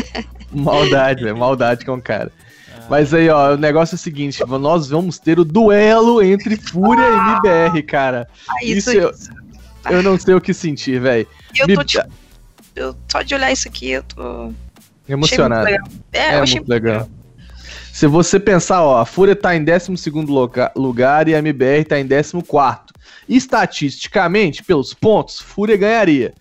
[0.52, 1.36] Maldade, velho.
[1.36, 2.30] Maldade com o cara.
[2.74, 2.86] Ah.
[2.90, 7.02] Mas aí, ó, o negócio é o seguinte: nós vamos ter o duelo entre Fúria
[7.02, 8.28] e MBR, cara.
[8.48, 9.41] Ah, isso, isso, isso.
[9.90, 11.26] Eu não sei o que sentir, velho.
[11.58, 11.74] Eu Me...
[11.74, 12.04] tô tipo.
[12.74, 14.52] Eu, só de olhar isso aqui, eu tô.
[15.08, 15.68] Emocionado.
[15.68, 15.78] É,
[16.12, 17.08] é muito muito legal.
[17.92, 22.00] Se você pensar, ó, a Fúria tá em 12 lugar, lugar e a MBR tá
[22.00, 22.42] em 14.
[23.28, 26.32] Estatisticamente, pelos pontos, Fúria ganharia.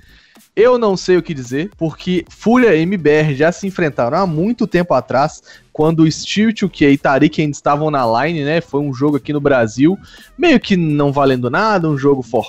[0.55, 4.65] Eu não sei o que dizer, porque Fúria e MBR já se enfrentaram há muito
[4.65, 5.41] tempo atrás,
[5.73, 8.61] quando o Steel 2K e Tariq ainda estavam na line, né?
[8.61, 9.97] Foi um jogo aqui no Brasil,
[10.37, 12.47] meio que não valendo nada, um jogo for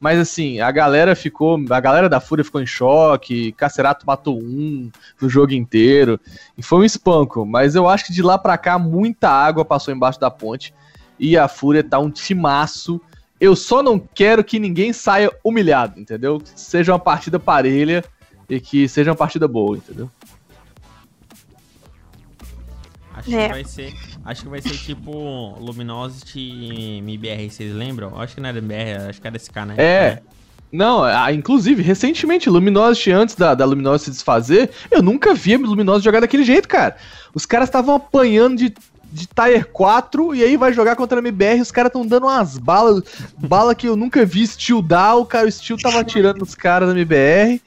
[0.00, 4.90] mas assim, a galera ficou, a galera da Fúria ficou em choque, Cacerato matou um
[5.20, 6.20] no jogo inteiro,
[6.56, 9.92] e foi um espanco, mas eu acho que de lá pra cá muita água passou
[9.92, 10.72] embaixo da ponte,
[11.18, 13.00] e a Fúria tá um timaço,
[13.40, 16.40] eu só não quero que ninguém saia humilhado, entendeu?
[16.54, 18.04] Seja uma partida parelha
[18.48, 20.10] e que seja uma partida boa, entendeu?
[23.28, 23.46] Acho é.
[23.46, 23.94] que vai ser.
[24.24, 28.18] Acho que vai ser tipo Luminosity e MBR, vocês lembram?
[28.20, 29.74] Acho que não era MBR, acho que era SK, né?
[29.76, 29.82] É.
[29.82, 30.22] é.
[30.70, 35.58] Não, a, inclusive, recentemente, Luminosity, antes da, da Luminosity se desfazer, eu nunca vi a
[35.58, 36.96] Luminosity jogar daquele jeito, cara.
[37.34, 38.74] Os caras estavam apanhando de
[39.10, 42.58] de Tier 4 e aí vai jogar contra a MBR, os caras estão dando umas
[42.58, 43.02] balas,
[43.38, 46.88] bala que eu nunca vi Steel dar, o cara o Steel tava atirando nos caras
[46.88, 47.60] da MBR.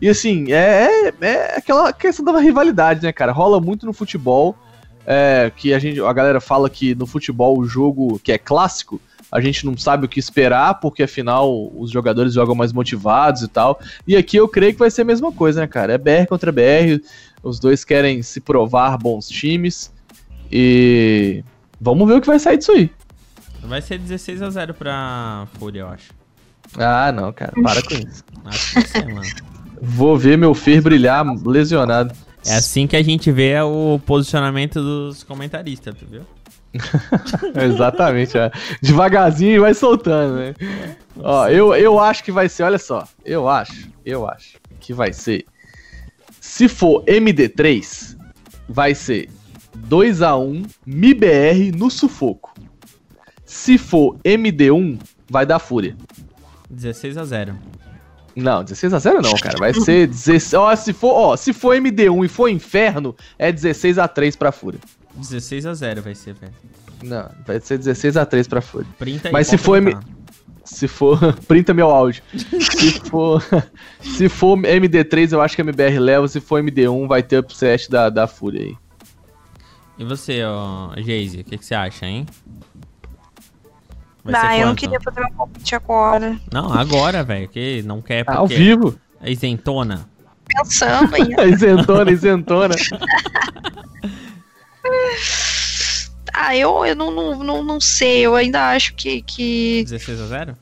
[0.00, 3.32] E assim, é, é, é, aquela questão da rivalidade, né, cara?
[3.32, 4.54] Rola muito no futebol.
[5.08, 9.00] É, que a gente a galera fala que no futebol o jogo que é clássico,
[9.30, 13.48] a gente não sabe o que esperar, porque afinal os jogadores jogam mais motivados e
[13.48, 13.80] tal.
[14.06, 15.92] E aqui eu creio que vai ser a mesma coisa, né, cara?
[15.92, 17.00] É BR contra BR,
[17.42, 19.92] os dois querem se provar bons times.
[20.50, 21.44] E
[21.80, 22.90] vamos ver o que vai sair disso aí.
[23.62, 26.12] Vai ser 16 a 0 pra Fúria, eu acho.
[26.78, 28.24] Ah, não, cara, para com isso.
[28.44, 29.26] Acho que vai ser, mano.
[29.80, 32.14] Vou ver meu Fer brilhar lesionado.
[32.46, 36.22] É assim que a gente vê o posicionamento dos comentaristas, tu viu?
[37.64, 38.50] Exatamente, é.
[38.82, 40.54] devagarzinho vai soltando, né?
[41.18, 45.12] Ó, eu, eu acho que vai ser, olha só, eu acho, eu acho que vai
[45.12, 45.44] ser.
[46.40, 48.16] Se for MD3,
[48.68, 49.28] vai ser
[49.74, 52.54] 2 a 1 MIBR no sufoco.
[53.44, 55.96] Se for MD1, vai dar Fúria.
[56.70, 57.58] 16 a 0
[58.36, 59.58] Não, 16 a 0 não, cara.
[59.58, 60.54] Vai ser 16.
[60.54, 64.52] Ó, se for, ó, se for MD1 e for Inferno, é 16 a 3 pra
[64.52, 64.78] Fúria.
[65.14, 66.52] 16 a 0 vai ser, velho.
[67.02, 68.86] Não, vai ser 16 a 3 pra Fúria.
[68.98, 70.04] Printa Mas se for M- printar.
[70.64, 71.18] Se for.
[71.48, 72.22] Printa meu áudio.
[72.34, 73.42] se for.
[74.02, 76.28] Se for MD3, eu acho que a MBR leva.
[76.28, 78.76] Se for MD1, vai ter upset da, da Fúria aí.
[79.98, 82.26] E você, ó, Geise, o que, que você acha, hein?
[84.26, 86.38] Vai Não, ser eu não queria fazer meu palpite agora.
[86.52, 88.38] Não, agora, velho, que não quer porque...
[88.38, 88.98] Ao vivo.
[89.20, 90.08] É isentona.
[90.48, 91.46] Pensando ainda.
[91.46, 92.74] isentona, isentona.
[96.38, 98.20] Ah, eu, eu não, não, não, não sei.
[98.20, 99.22] Eu ainda acho que.
[99.22, 99.82] que...
[99.84, 100.56] 16 a 0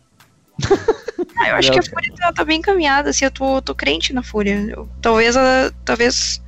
[1.36, 3.74] Ah, eu acho Não, que a Fúria tá, tá bem encaminhada, assim, eu tô, tô
[3.74, 4.54] crente na Fúria.
[4.70, 5.72] Eu- talvez ela.
[5.84, 6.40] Talvez.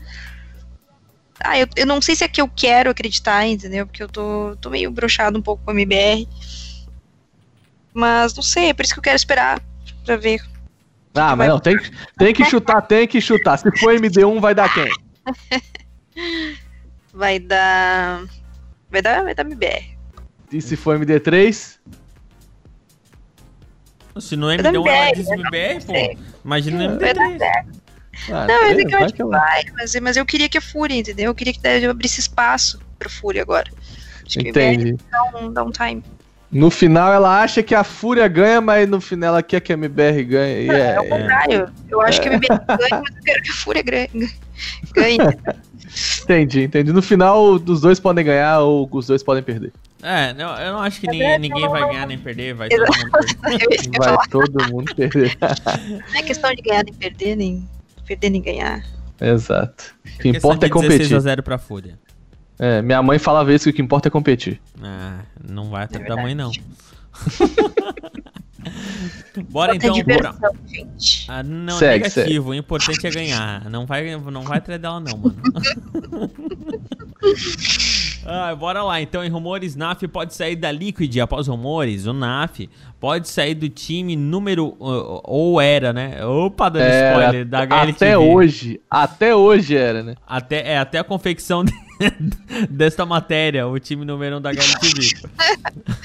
[1.40, 3.84] Ah, eu, eu não sei se é que eu quero acreditar, entendeu?
[3.84, 6.28] Porque eu tô, tô meio broxado um pouco com a MBR.
[7.96, 9.58] Mas não sei, é por isso que eu quero esperar
[10.04, 10.38] pra ver.
[11.14, 13.56] Ah, mas não, tem, que- tem que chutar, tem que chutar.
[13.56, 14.86] Se for MD1, vai dar quem?
[17.12, 18.24] Vai dar.
[18.90, 19.96] Vai dar, vai dar MBR.
[20.52, 21.78] E se for MD3?
[24.20, 25.92] Se Vai dar MD1 ela MBR, diz MBR, pô.
[26.44, 27.66] Imagina dar MD3.
[28.30, 30.26] Ah, Não, mas é, é que eu vai acho que ela- vai, mas, mas eu
[30.26, 31.26] queria que a Fúria, entendeu?
[31.26, 33.70] Eu queria que eu abrisse espaço pra Fúria agora.
[34.26, 34.96] Acho que Entendi.
[35.10, 36.02] dá um, dá um time.
[36.50, 39.74] No final ela acha que a Fúria ganha, mas no final ela quer que a
[39.74, 40.66] MBR ganhe.
[40.66, 41.68] E é, É o contrário.
[41.88, 44.30] Eu acho que a MBR ganha, mas eu quero que a Fúria ganhe.
[46.22, 46.92] entendi, entendi.
[46.92, 49.72] No final, os dois podem ganhar ou os dois podem perder.
[50.02, 53.10] É, não, eu não acho que ninguém, ninguém vai ganhar nem perder, vai todo mundo
[53.40, 53.90] perder.
[53.98, 55.36] Vai todo mundo perder.
[56.12, 57.68] não é questão de ganhar nem perder, nem
[58.06, 58.84] perder nem ganhar.
[59.20, 59.96] Exato.
[60.04, 61.16] O que importa é de 16 competir.
[61.16, 61.98] a 0 pra Fúria.
[62.58, 64.60] É, minha mãe falava isso que o que importa é competir.
[64.82, 66.50] Ah, não vai até É da mãe, não.
[69.50, 70.14] Bora Bota então pra...
[70.16, 71.26] diversão, gente.
[71.30, 72.50] Ah, não, Segue, negativo.
[72.50, 73.68] O importante é ganhar.
[73.70, 75.36] Não vai, não vai atrás dela, não, mano.
[78.26, 79.00] ah, bora lá.
[79.00, 81.16] Então, em rumores, NAF pode sair da Liquid.
[81.18, 84.68] Após rumores, o NAF pode sair do time número.
[84.80, 86.24] uh, Ou era, né?
[86.24, 87.90] Opa, dando É, spoiler da HLTV.
[87.92, 90.14] até hoje, até hoje era, né?
[90.26, 91.72] Até, é, até a confecção de-
[92.70, 95.28] desta matéria, o time número 1 um da HLTV.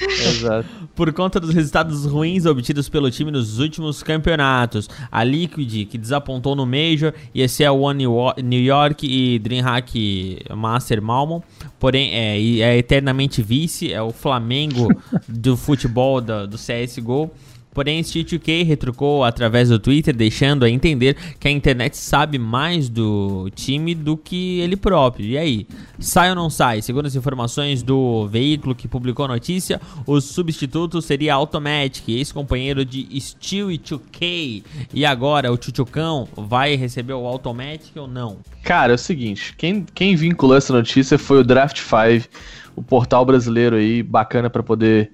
[0.00, 0.68] Exato.
[0.94, 4.88] Por conta dos resultados ruins obtidos pelo time nos últimos campeonatos.
[5.10, 8.04] A Liquid, que desapontou no Major, ia ser a One
[8.42, 11.42] New York e Dreamhack Master Malmon.
[11.78, 14.88] Porém, é, e é eternamente vice, é o Flamengo
[15.28, 17.30] do futebol da- do CSGO.
[17.72, 22.88] Porém, Street 2K retrucou através do Twitter, deixando a entender que a internet sabe mais
[22.88, 25.26] do time do que ele próprio.
[25.26, 25.66] E aí,
[25.98, 26.82] sai ou não sai?
[26.82, 33.08] Segundo as informações do veículo que publicou a notícia, o substituto seria Automatic, ex-companheiro de
[33.20, 34.62] Steel e 2K.
[34.92, 38.38] E agora, o Chuchucão vai receber o Automatic ou não?
[38.62, 42.28] Cara, é o seguinte, quem, quem vinculou essa notícia foi o Draft 5,
[42.76, 45.10] o portal brasileiro aí, bacana pra poder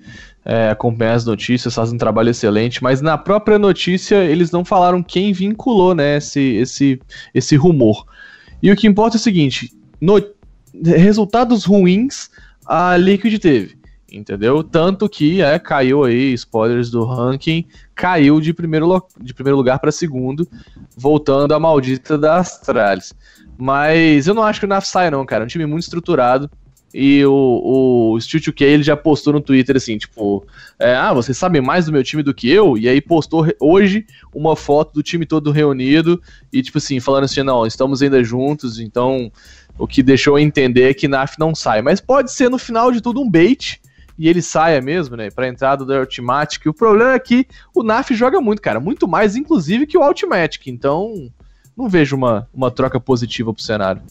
[0.49, 5.03] é, acompanhar as notícias, faz um trabalho excelente, mas na própria notícia eles não falaram
[5.03, 7.01] quem vinculou, né, esse, esse,
[7.35, 8.07] esse rumor.
[8.63, 9.71] E o que importa é o seguinte,
[10.01, 10.25] no-
[10.83, 12.31] resultados ruins
[12.67, 13.77] a Liquid teve,
[14.11, 14.65] entendeu?
[14.65, 19.93] Tanto que é, caiu aí, spoilers do ranking, caiu de primeiro, de primeiro lugar para
[19.93, 20.49] segundo,
[20.97, 23.15] voltando à maldita da Astralis.
[23.59, 26.51] Mas eu não acho que o NAF saia não, cara, é um time muito estruturado,
[26.93, 30.47] e o, o Steel 2K ele já postou no Twitter assim, tipo,
[30.79, 32.79] é, ah, vocês sabem mais do meu time do que eu?
[32.79, 36.21] E aí postou hoje uma foto do time todo reunido
[36.53, 39.31] e tipo assim, falando assim, não, estamos ainda juntos, então
[39.79, 41.83] o que deixou entender é que NAF não sai.
[41.83, 43.81] Mas pode ser no final de tudo um bait
[44.19, 46.67] e ele saia mesmo, né, pra entrada do Ultimatic.
[46.67, 50.67] O problema é que o NAF joga muito, cara, muito mais inclusive que o Ultimatic,
[50.67, 51.31] então
[51.77, 54.03] não vejo uma, uma troca positiva pro cenário.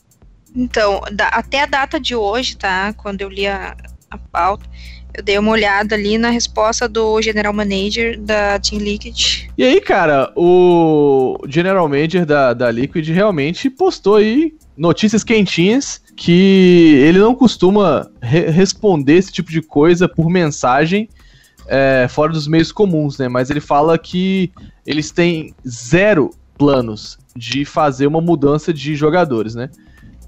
[0.58, 2.92] Então, da- até a data de hoje, tá?
[2.94, 3.78] Quando eu li a,
[4.10, 4.66] a pauta,
[5.14, 9.48] eu dei uma olhada ali na resposta do General Manager da Team Liquid.
[9.58, 17.00] E aí, cara, o General Manager da, da Liquid realmente postou aí notícias quentinhas que
[17.04, 21.08] ele não costuma re- responder esse tipo de coisa por mensagem
[21.68, 23.28] é, fora dos meios comuns, né?
[23.28, 24.52] Mas ele fala que
[24.86, 29.70] eles têm zero planos de fazer uma mudança de jogadores, né?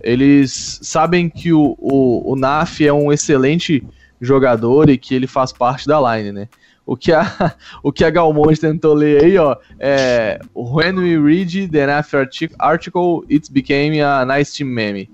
[0.02, 3.84] Eles sabem que o, o, o Naf é um excelente
[4.22, 6.47] jogador e que ele faz parte da line, né?
[6.86, 11.70] O que a, o que a Galmonte tentou ler aí, ó, é When we read
[11.70, 15.10] the NAF artic- article, it became a nice team meme.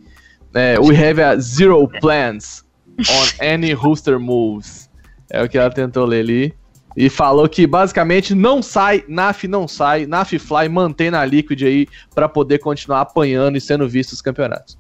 [0.53, 2.63] É, we have a zero plans
[2.97, 4.89] on any rooster moves.
[5.29, 6.53] É o que ela tentou ler ali.
[6.95, 11.87] E falou que basicamente não sai, NAF não sai, NAF Fly mantém na Liquid aí
[12.13, 14.77] para poder continuar apanhando e sendo visto os campeonatos.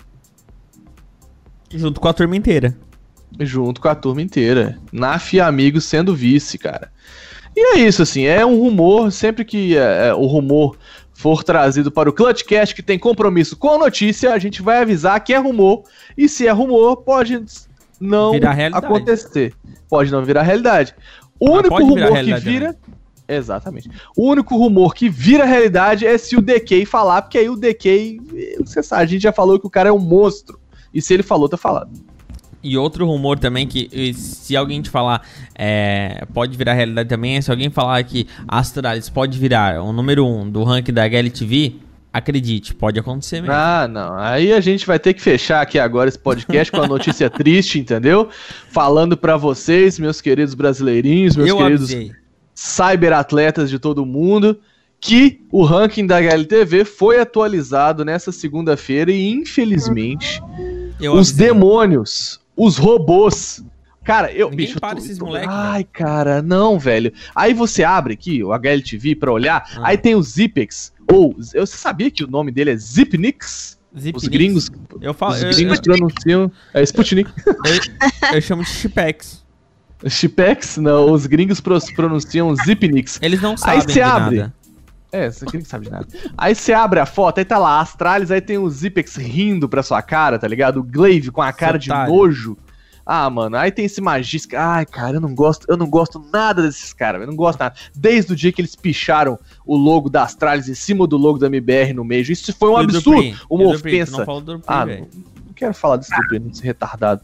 [1.73, 2.77] Junto com a turma inteira.
[3.39, 4.79] Junto com a turma inteira.
[4.93, 6.89] NAF e amigos sendo vice, cara.
[7.55, 10.77] E é isso, assim, é um rumor, sempre que é, é, o rumor
[11.13, 15.21] for trazido para o Clutchcast que tem compromisso com a notícia, a gente vai avisar
[15.23, 15.83] que é rumor.
[16.17, 17.41] E se é rumor, pode
[17.99, 18.33] não
[18.73, 19.53] acontecer.
[19.89, 20.93] Pode não virar realidade.
[21.39, 22.69] O único rumor que vira.
[22.69, 22.75] Né?
[23.27, 23.89] Exatamente.
[24.15, 28.19] O único rumor que vira realidade é se o DK falar, porque aí o DK,
[28.63, 30.59] você sabe, a gente já falou que o cara é um monstro.
[30.93, 31.89] E se ele falou, tá falado.
[32.63, 35.21] E outro rumor também que se alguém te falar
[35.53, 40.25] é, pode virar realidade também, é se alguém falar que Astralis pode virar o número
[40.25, 41.75] 1 um do ranking da HLTV,
[42.15, 43.53] acredite, pode acontecer mesmo.
[43.53, 44.17] Ah, não.
[44.17, 47.77] Aí a gente vai ter que fechar aqui agora esse podcast com a notícia triste,
[47.77, 48.29] entendeu?
[48.69, 52.13] Falando para vocês, meus queridos brasileirinhos, meus Eu queridos avisei.
[52.53, 54.57] cyberatletas de todo mundo,
[54.99, 60.41] que o ranking da HLTV foi atualizado nessa segunda-feira e infelizmente
[61.01, 61.47] Eu os avisei.
[61.47, 63.61] demônios, os robôs.
[64.05, 64.49] Cara, eu.
[64.51, 65.49] Ninguém bicho, para tô, esses moleques.
[65.51, 67.11] Ai, cara, não, velho.
[67.35, 69.81] Aí você abre aqui o HLTV pra olhar, ah.
[69.83, 70.94] aí tem o Zipex.
[71.11, 73.79] Ou, eu, você sabia que o nome dele é Zipnix?
[73.97, 74.23] Zipnix?
[74.23, 74.71] Os gringos.
[75.01, 76.51] Eu falo, os gringos eu, pronunciam.
[76.73, 77.31] É Sputnik.
[77.45, 79.45] Eu, eu chamo de Chipex.
[80.07, 80.77] Chipex?
[80.77, 83.19] Não, os gringos pronunciam Zipnix.
[83.21, 83.75] Eles não sabem.
[83.75, 84.37] Aí você abre.
[84.39, 84.53] Nada.
[85.11, 86.07] É, você não sabe de nada.
[86.37, 89.81] Aí você abre a foto, aí tá lá, Astralis, aí tem o Zipex rindo pra
[89.81, 90.81] sua cara, tá ligado?
[90.81, 92.57] O Glaive com a cara de nojo.
[93.05, 94.57] Ah, mano, aí tem esse magista.
[94.59, 97.75] Ai, cara, eu não gosto, eu não gosto nada desses caras, eu não gosto nada.
[97.95, 101.45] Desde o dia que eles picharam o logo da Astralis em cima do logo da
[101.45, 102.23] MBR no meio.
[102.23, 104.25] Isso foi um absurdo, uma ofensa.
[104.25, 107.21] Não ah, não, não, quero falar desse Dupri, esse retardado.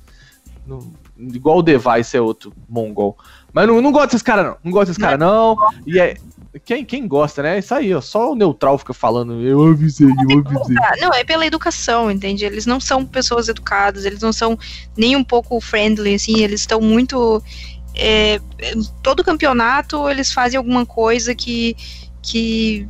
[0.67, 3.17] Não, igual o Device é outro mongol.
[3.51, 4.57] Mas não, não gosto desses caras, não.
[4.63, 5.57] Não gosto desses caras, não.
[5.87, 6.15] E é,
[6.59, 7.59] quem, quem gosta, né?
[7.59, 8.01] Isso aí, ó.
[8.01, 10.75] Só o neutral fica falando, eu avisei, eu avisei.
[10.99, 12.43] Não, é pela educação, entende?
[12.43, 14.59] Eles não são pessoas educadas, eles não são
[14.97, 17.41] nem um pouco friendly, assim, eles estão muito.
[17.95, 18.39] É,
[19.01, 21.75] todo campeonato eles fazem alguma coisa que.
[22.21, 22.87] que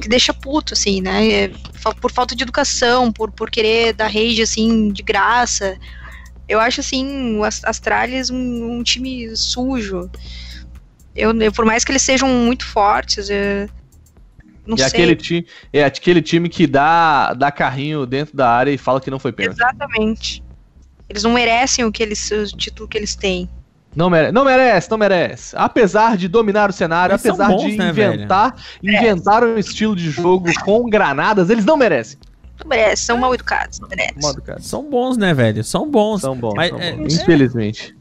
[0.00, 1.28] que deixa puto, assim, né?
[1.30, 1.52] É,
[2.00, 5.78] por falta de educação, por, por querer dar rage, assim, de graça.
[6.48, 10.10] Eu acho, assim, o Astralis um, um time sujo.
[11.14, 13.68] Eu, eu, por mais que eles sejam muito fortes, eu,
[14.66, 14.86] não e sei.
[14.86, 19.10] Aquele time, é aquele time que dá, dá carrinho dentro da área e fala que
[19.10, 19.58] não foi pênalti.
[19.58, 20.44] Exatamente.
[21.08, 23.48] Eles não merecem o, que eles, o título que eles têm.
[23.94, 25.56] Não merece, não merece, não merece.
[25.56, 30.10] Apesar de dominar o cenário, Eles apesar bons, de né, inventar, inventar um estilo de
[30.10, 32.18] jogo com granadas, eles não merecem.
[32.58, 34.34] Não merecem, são mal educados, não merecem.
[34.58, 35.62] São bons, né, velho?
[35.62, 36.22] São bons.
[36.22, 37.14] São bons, Mas, são é, bons.
[37.14, 37.94] infelizmente.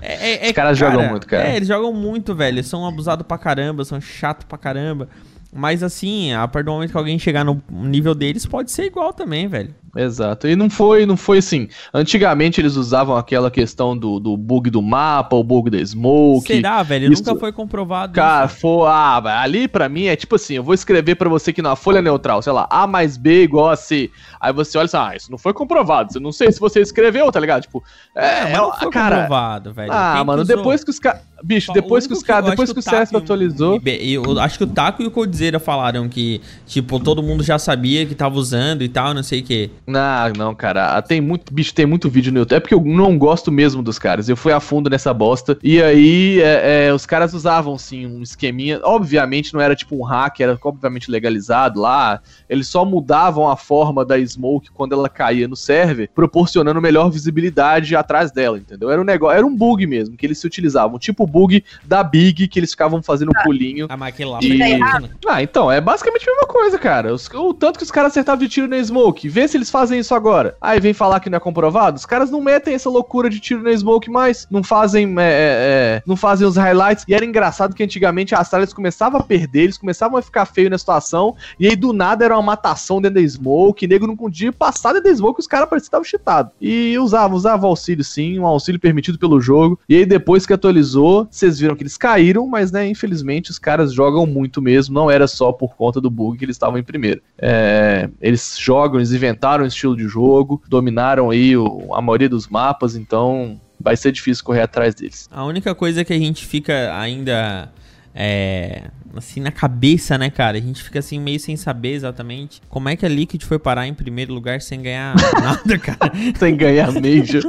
[0.00, 1.48] É, é, é, Os caras cara, jogam muito, cara.
[1.48, 2.62] É, eles jogam muito, velho.
[2.62, 5.08] São abusados pra caramba, são chato pra caramba.
[5.52, 9.12] Mas assim, a partir do momento que alguém chegar no nível deles, pode ser igual
[9.12, 9.74] também, velho.
[9.96, 10.46] Exato.
[10.46, 11.68] E não foi, não foi assim.
[11.92, 16.46] Antigamente eles usavam aquela questão do, do bug do mapa, o bug da smoke.
[16.46, 17.12] Será, velho?
[17.12, 17.24] Isso...
[17.24, 18.12] Nunca foi comprovado.
[18.12, 18.56] Cara, isso.
[18.56, 18.88] foi.
[18.88, 22.02] Ah, ali para mim é tipo assim: eu vou escrever para você que na folha
[22.02, 24.10] neutral, sei lá, A mais B igual a C.
[24.40, 26.10] Aí você olha e assim, ah, isso não foi comprovado.
[26.14, 27.62] Eu não sei se você escreveu, tá ligado?
[27.62, 27.82] Tipo,
[28.14, 29.16] é, é não foi cara...
[29.16, 29.92] comprovado, velho.
[29.92, 31.22] Ah, Quem mano, depois que os caras.
[31.42, 32.50] Bicho, depois que os caras.
[32.50, 33.80] Depois que o CSP atualizou.
[33.84, 38.04] Eu acho que o Taco e o Codzeira falaram que, tipo, todo mundo já sabia
[38.06, 39.70] que tava usando e tal, não sei o quê.
[39.88, 40.98] Não, não, cara.
[40.98, 41.52] Ah, tem muito.
[41.52, 42.56] Bicho, tem muito vídeo no YouTube.
[42.58, 44.28] É porque eu não gosto mesmo dos caras.
[44.28, 45.58] Eu fui a fundo nessa bosta.
[45.62, 48.80] E aí, é, é, os caras usavam, sim, um esqueminha.
[48.84, 52.20] Obviamente não era tipo um hack, era obviamente legalizado lá.
[52.50, 57.96] Eles só mudavam a forma da Smoke quando ela caía no server, proporcionando melhor visibilidade
[57.96, 58.90] atrás dela, entendeu?
[58.90, 62.04] Era um negócio, era um bug mesmo que eles se utilizavam, tipo o bug da
[62.04, 63.86] Big que eles ficavam fazendo um pulinho.
[63.88, 64.80] Ah, mas aquele lá e...
[65.26, 67.14] Ah, então, é basicamente a mesma coisa, cara.
[67.14, 70.00] Os, o tanto que os caras acertavam de tiro na Smoke, vê se eles fazem
[70.00, 70.56] isso agora.
[70.60, 71.96] Aí vem falar que não é comprovado.
[71.96, 75.28] Os caras não metem essa loucura de tiro na Smoke mais, não fazem é, é,
[75.28, 77.04] é, não fazem os highlights.
[77.06, 80.68] E era engraçado que antigamente a Astralis começava a perder, eles começavam a ficar feio
[80.68, 84.52] na situação, e aí do nada era uma matação dentro da Smoke, nego não podia
[84.52, 86.52] passar dentro da Smoke, os caras pareciam que estavam cheatados.
[86.60, 89.78] E usava, usava auxílio sim, um auxílio permitido pelo jogo.
[89.88, 93.92] E aí depois que atualizou, vocês viram que eles caíram, mas né, infelizmente os caras
[93.92, 97.22] jogam muito mesmo, não era só por conta do bug que eles estavam em primeiro.
[97.38, 102.96] É, eles jogam, eles inventaram estilo de jogo, dominaram aí o, a maioria dos mapas,
[102.96, 105.28] então vai ser difícil correr atrás deles.
[105.30, 107.70] A única coisa que a gente fica ainda
[108.14, 108.84] é,
[109.16, 110.58] assim na cabeça, né, cara?
[110.58, 113.86] A gente fica assim meio sem saber exatamente como é que a Liquid foi parar
[113.86, 116.12] em primeiro lugar sem ganhar nada, cara.
[116.38, 117.42] sem ganhar Major.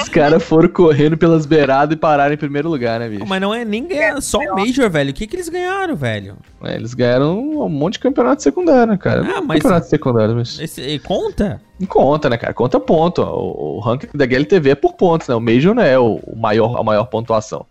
[0.00, 3.26] Os caras foram correndo pelas beiradas e pararam em primeiro lugar, né, bicho?
[3.26, 5.10] Mas não é nem ganhar só o Major, velho.
[5.10, 6.36] O que que eles ganharam, velho?
[6.62, 9.22] É, eles ganharam um monte de campeonato secundário, né, cara?
[9.36, 9.58] Ah, mas...
[9.58, 10.58] Campeonato secundário, mas...
[10.58, 11.60] Esse, conta?
[11.88, 12.54] Conta, né, cara?
[12.54, 13.22] Conta ponto.
[13.22, 15.34] O, o ranking da GLTV é por pontos, né?
[15.34, 17.66] O Major não é o maior, a maior pontuação.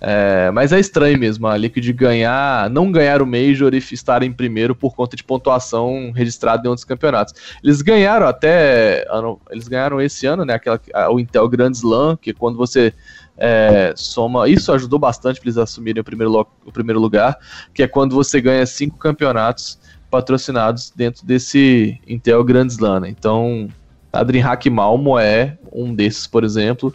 [0.00, 4.32] É, mas é estranho mesmo a Liquid ganhar, não ganhar o Major e estar em
[4.32, 7.34] primeiro por conta de pontuação registrada em outros campeonatos.
[7.62, 9.04] Eles ganharam até.
[9.50, 10.54] Eles ganharam esse ano, né?
[10.54, 10.80] Aquela,
[11.10, 12.94] o Intel Grand Slam, que quando você
[13.36, 14.48] é, soma.
[14.48, 17.38] Isso ajudou bastante para eles assumirem o primeiro, o primeiro lugar,
[17.74, 19.78] que é quando você ganha cinco campeonatos
[20.10, 23.00] patrocinados dentro desse Intel Grand Slam.
[23.00, 23.08] Né?
[23.08, 23.68] Então,
[24.12, 26.94] a DreamHack Malmo é um desses, por exemplo.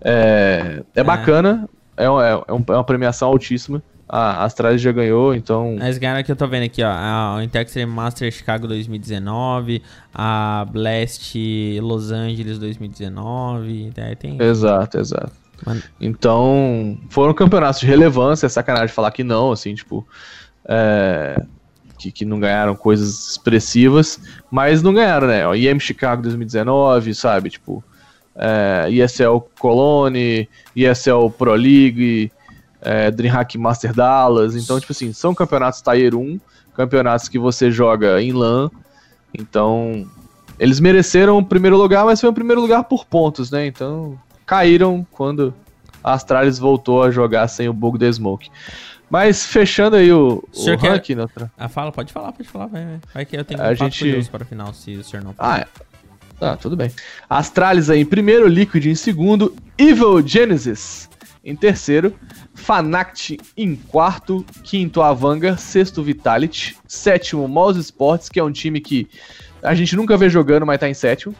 [0.00, 1.04] É, é, é.
[1.04, 3.82] bacana, é, é, é, uma premiação altíssima.
[4.08, 5.76] A Astralis já ganhou, então.
[5.80, 6.88] Eles ganharam aqui, eu tô vendo aqui, ó.
[6.88, 9.82] A Intex Master Chicago 2019,
[10.14, 11.34] a Blast
[11.80, 13.90] Los Angeles 2019.
[13.92, 14.40] Daí tem...
[14.40, 15.32] Exato, exato.
[15.64, 15.82] Mano.
[16.00, 20.06] Então, foram campeonatos de relevância, é sacanagem falar que não, assim, tipo.
[20.68, 21.42] É,
[21.98, 24.20] que, que não ganharam coisas expressivas,
[24.50, 25.46] mas não ganharam, né?
[25.48, 27.50] O IM Chicago 2019, sabe?
[27.50, 27.82] Tipo,
[28.36, 32.30] é, ESL Cologne, ESL Pro League,
[32.80, 34.54] é, DreamHack Master Dallas.
[34.54, 36.38] Então, tipo assim, são campeonatos Tier 1,
[36.74, 38.70] campeonatos que você joga em LAN.
[39.32, 40.06] Então,
[40.58, 43.66] eles mereceram o primeiro lugar, mas foi o primeiro lugar por pontos, né?
[43.66, 45.52] Então, caíram quando
[46.02, 48.50] a Astralis voltou a jogar sem o bug da Smoke.
[49.08, 51.50] Mas fechando aí o, o, o ranking, quer...
[51.56, 53.00] Ah, fala, pode falar, pode falar, vai, vai.
[53.14, 54.28] vai que eu tenho a um gente...
[54.30, 55.66] para o final, se o senhor não Ah,
[56.40, 56.90] Ah, tudo bem.
[57.28, 61.08] Astralis aí em primeiro, Liquid em segundo, Evil Genesis
[61.44, 62.12] em terceiro,
[62.54, 69.08] Fanact em quarto, quinto Avanga, sexto Vitality, sétimo Mouse Sports, que é um time que
[69.62, 71.34] a gente nunca vê jogando, mas tá em sétimo.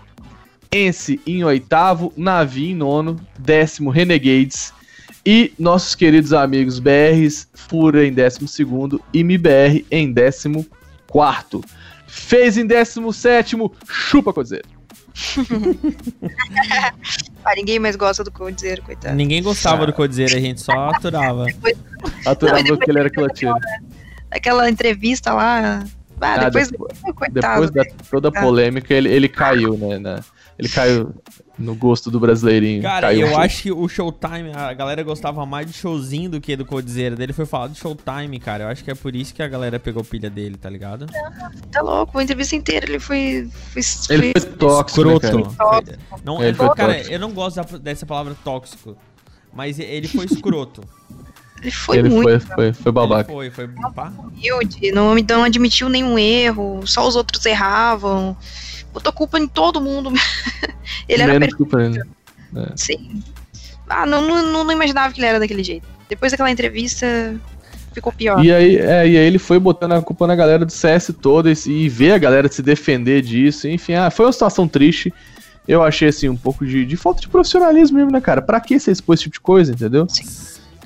[0.73, 4.73] Ence em oitavo, Navi em nono, décimo Renegades
[5.25, 10.65] e nossos queridos amigos BRs, Fura em décimo segundo e MBR em décimo
[11.09, 11.65] quarto.
[12.07, 14.76] Fez em décimo sétimo, chupa Codzeiro.
[17.45, 19.15] Ah, ninguém mais gosta do Codzeiro, coitado.
[19.15, 19.87] Ninguém gostava ah.
[19.87, 21.45] do Codzeiro, a gente só aturava.
[21.45, 21.77] Depois...
[22.27, 23.55] Aturava não, que ele era clotilho.
[24.31, 25.85] Aquela entrevista lá.
[26.21, 29.99] Ah, ah depois, depois, depois da toda a polêmica, ele, ele caiu, né?
[29.99, 30.23] Na,
[30.59, 31.15] ele caiu
[31.59, 32.83] no gosto do brasileirinho.
[32.83, 36.65] Cara, eu acho que o Showtime, a galera gostava mais de showzinho do que do
[36.65, 37.15] Codizeira.
[37.15, 38.65] Dele foi falar de Showtime, cara.
[38.65, 41.07] Eu acho que é por isso que a galera pegou pilha dele, tá ligado?
[41.71, 43.51] Tá louco, a entrevista inteira ele foi.
[43.73, 45.05] foi ele foi, tóxico.
[45.05, 45.97] Né, escroto.
[46.25, 47.13] Não, ele foi cara, tóxico.
[47.15, 48.97] eu não gosto dessa palavra tóxico.
[49.53, 50.83] Mas ele foi escroto.
[51.63, 52.47] Ele foi ele muito.
[52.47, 53.33] Foi, foi, foi babaca.
[53.33, 53.75] Ele foi, foi.
[54.19, 58.37] Humilde, não, não admitiu nenhum erro, só os outros erravam
[58.97, 60.11] botou culpa em todo mundo.
[61.07, 61.57] ele Menos era perfeito.
[61.57, 62.03] culpa nele.
[62.57, 62.73] É.
[62.75, 63.23] Sim.
[63.89, 65.87] Ah, não, não, não imaginava que ele era daquele jeito.
[66.09, 67.07] Depois daquela entrevista,
[67.93, 68.43] ficou pior.
[68.43, 71.51] E aí, é, e aí ele foi botando a culpa na galera do CS toda
[71.51, 73.69] e, e ver a galera se defender disso.
[73.69, 75.13] Enfim, ah, foi uma situação triste.
[75.69, 78.41] Eu achei, assim, um pouco de, de falta de profissionalismo mesmo, né, cara?
[78.41, 80.07] Pra que você expor esse tipo de coisa, entendeu?
[80.09, 80.25] Sim.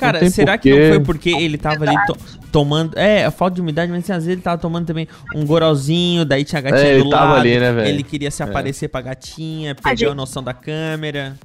[0.00, 0.70] Cara, será porquê.
[0.70, 2.16] que não foi porque ele tava ali to
[2.50, 2.98] tomando.
[2.98, 6.24] É, a falta de umidade, mas assim, às vezes ele tava tomando também um goralzinho,
[6.24, 7.40] daí tinha a gatinha é, do lado.
[7.40, 8.44] Ali, né, ele queria se é.
[8.44, 8.88] aparecer é.
[8.88, 11.38] pra gatinha, perdeu a, a noção da câmera.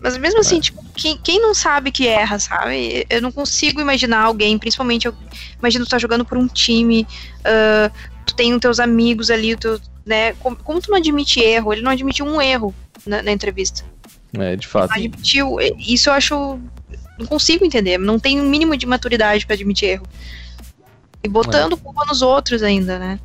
[0.00, 3.04] Mas mesmo assim, tipo, quem, quem não sabe que erra, sabe?
[3.10, 5.14] Eu não consigo imaginar alguém, principalmente eu
[5.58, 7.06] imagino tu tá jogando por um time,
[7.40, 7.92] uh,
[8.24, 10.32] tu tem os teus amigos ali, tu, né?
[10.34, 11.72] Como, como, tu não admite erro?
[11.72, 12.74] Ele não admitiu um erro
[13.06, 13.84] na, na entrevista.
[14.38, 14.94] É, de fato.
[14.96, 15.58] Ele admitiu.
[15.78, 16.58] Isso eu acho
[17.20, 17.98] não consigo entender.
[17.98, 20.06] Não tem um mínimo de maturidade para admitir erro.
[21.22, 21.76] E botando é.
[21.76, 23.20] culpa nos outros ainda, né?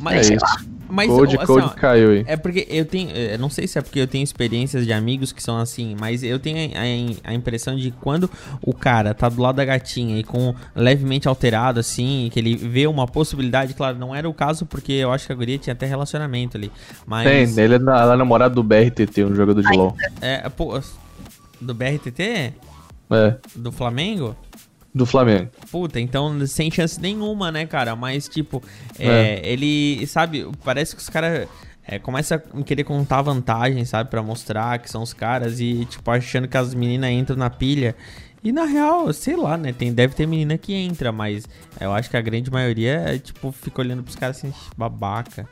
[0.00, 0.78] Mas, é isso.
[0.88, 2.24] Mas, code, assim, code ó, caiu aí.
[2.26, 3.10] É porque eu tenho.
[3.10, 6.22] Eu não sei se é porque eu tenho experiências de amigos que são assim, mas
[6.22, 8.30] eu tenho a, a, impressão de quando
[8.62, 12.86] o cara tá do lado da gatinha e com levemente alterado, assim, que ele vê
[12.86, 15.84] uma possibilidade, claro, não era o caso, porque eu acho que a guria tinha até
[15.84, 16.72] relacionamento ali.
[17.04, 17.24] Mas...
[17.24, 19.94] Tem, ele é, é namorado do BRTT, um jogador de LOL.
[20.20, 20.80] É, pô.
[21.60, 22.54] Do BRTT?
[23.10, 23.36] É.
[23.54, 24.36] Do Flamengo?
[24.94, 25.50] Do Flamengo.
[25.70, 27.94] Puta, então sem chance nenhuma, né, cara?
[27.94, 28.62] Mas, tipo,
[28.98, 29.40] é, é.
[29.44, 31.48] ele, sabe, parece que os caras
[31.86, 34.10] é, começam a querer contar vantagem, sabe?
[34.10, 37.94] para mostrar que são os caras e, tipo, achando que as meninas entram na pilha.
[38.42, 39.72] E na real, sei lá, né?
[39.72, 41.44] Tem, deve ter menina que entra, mas
[41.80, 45.48] eu acho que a grande maioria, é, tipo, fica olhando pros caras assim, babaca.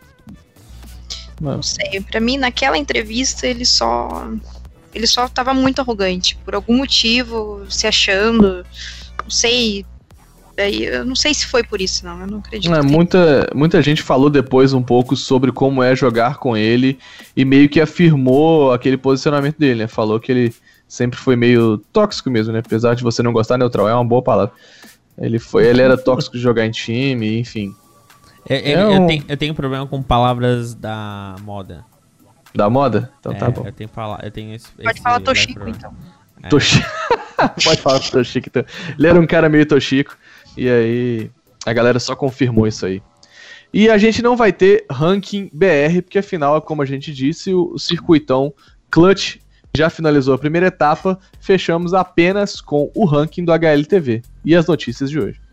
[1.41, 4.31] Não sei, pra mim, naquela entrevista, ele só
[4.97, 8.65] ele só tava muito arrogante, por algum motivo, se achando.
[9.23, 9.85] não sei.
[10.57, 12.19] Eu não sei se foi por isso, não.
[12.19, 12.75] Eu não acredito.
[12.75, 16.99] É, muita, muita gente falou depois um pouco sobre como é jogar com ele
[17.37, 19.87] e meio que afirmou aquele posicionamento dele, né?
[19.87, 20.55] Falou que ele
[20.89, 22.61] sempre foi meio tóxico mesmo, né?
[22.65, 24.55] Apesar de você não gostar, neutral é uma boa palavra.
[25.19, 27.75] Ele foi, ele era tóxico de jogar em time, enfim.
[28.49, 29.03] É, é, é um...
[29.03, 31.85] eu, tenho, eu tenho problema com palavras da moda.
[32.57, 33.13] Da moda?
[33.21, 33.67] Então tá é, tá bom.
[33.67, 35.95] Eu tenho, fala, eu tenho esse, Pode esse falar Toshiko, então.
[36.43, 36.49] É.
[36.49, 36.89] Toshiko.
[37.63, 38.65] Pode falar Toshiko, então.
[38.99, 40.17] Ele era um cara meio Toshiko.
[40.57, 41.31] E aí,
[41.67, 43.03] a galera só confirmou isso aí.
[43.73, 47.73] E a gente não vai ter ranking BR, porque afinal, como a gente disse, o,
[47.75, 48.55] o circuitão
[48.91, 49.37] Clutch
[49.77, 51.19] já finalizou a primeira etapa.
[51.39, 55.46] Fechamos apenas com o ranking do HLTV e as notícias de hoje.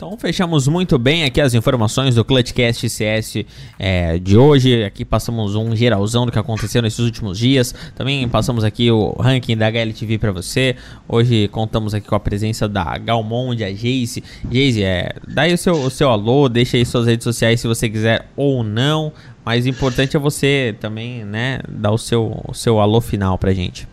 [0.00, 3.44] Então fechamos muito bem aqui as informações do Clutchcast CS
[3.78, 4.82] é, de hoje.
[4.82, 7.74] Aqui passamos um geralzão do que aconteceu nesses últimos dias.
[7.94, 10.74] Também passamos aqui o ranking da HLTV para você.
[11.06, 14.24] Hoje contamos aqui com a presença da Galmonde, a Jace.
[14.50, 17.68] Jace, é, dá aí o seu, o seu alô, deixa aí suas redes sociais se
[17.68, 19.12] você quiser ou não.
[19.44, 23.52] Mas o importante é você também, né, dar o seu, o seu alô final pra
[23.52, 23.86] gente.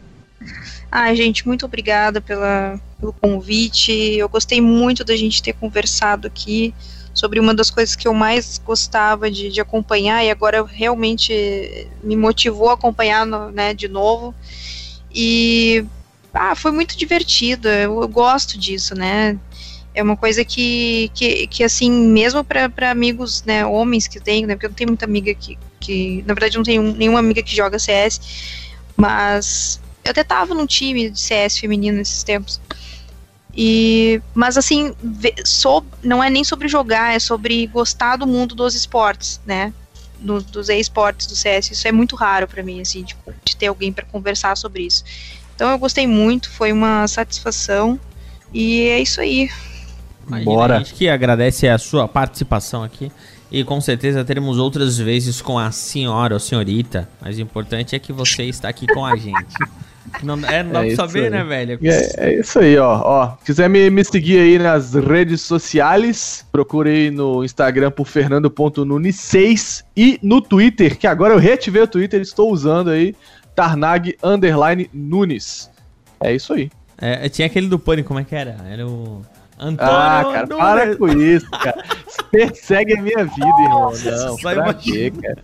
[0.90, 3.92] Ah, gente, muito obrigada pela, pelo convite.
[3.92, 6.74] Eu gostei muito da gente ter conversado aqui
[7.14, 12.16] sobre uma das coisas que eu mais gostava de, de acompanhar e agora realmente me
[12.16, 14.36] motivou a acompanhar no, né, de novo.
[15.12, 15.84] E
[16.34, 17.68] ah, foi muito divertido.
[17.68, 19.38] Eu, eu, gosto disso, né?
[19.96, 24.54] É uma coisa que, que, que assim, mesmo para amigos, né, homens que tenho, né,
[24.54, 27.56] porque eu não tenho muita amiga que, que na verdade, não tenho nenhuma amiga que
[27.56, 28.22] joga CS,
[28.96, 32.62] mas eu até tava num time de CS feminino nesses tempos.
[33.60, 34.94] E, mas assim,
[35.44, 39.74] so, não é nem sobre jogar, é sobre gostar do mundo dos esportes, né?
[40.20, 41.72] Do, dos e-esportes do CS.
[41.72, 45.04] Isso é muito raro para mim, assim, de, de ter alguém para conversar sobre isso.
[45.56, 48.00] Então eu gostei muito, foi uma satisfação.
[48.54, 49.50] E é isso aí.
[50.28, 50.76] Imagina, Bora.
[50.76, 53.12] A gente que agradece a sua participação aqui.
[53.50, 57.10] E com certeza teremos outras vezes com a senhora ou senhorita.
[57.20, 59.56] Mas o importante é que você está aqui com a gente.
[60.24, 61.30] Não, é, não dá é pra saber, aí.
[61.30, 61.80] né, velho?
[61.84, 63.02] É, é, isso aí, ó.
[63.04, 69.84] ó quiser me, me seguir aí nas redes sociais, procure aí no Instagram por fernando.nunes6
[69.96, 73.16] e no Twitter, que agora eu reativei o Twitter, estou usando aí,
[73.56, 75.70] Tarnag Underline Nunes.
[76.20, 76.70] É isso aí.
[76.98, 78.58] É, tinha aquele do Pânico, como é que era?
[78.70, 79.22] Era o...
[79.60, 80.58] Antônio ah, cara, Nunes.
[80.58, 81.84] para com isso, cara.
[82.32, 83.92] Persegue a minha vida, irmão.
[83.92, 85.42] Não, Sai pra quê, cara?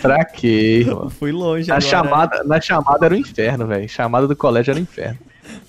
[0.00, 0.86] Pra quê?
[1.18, 1.90] Fui longe na agora.
[1.90, 3.88] Chamada, na chamada era o inferno, velho.
[3.88, 5.18] Chamada do colégio era o inferno.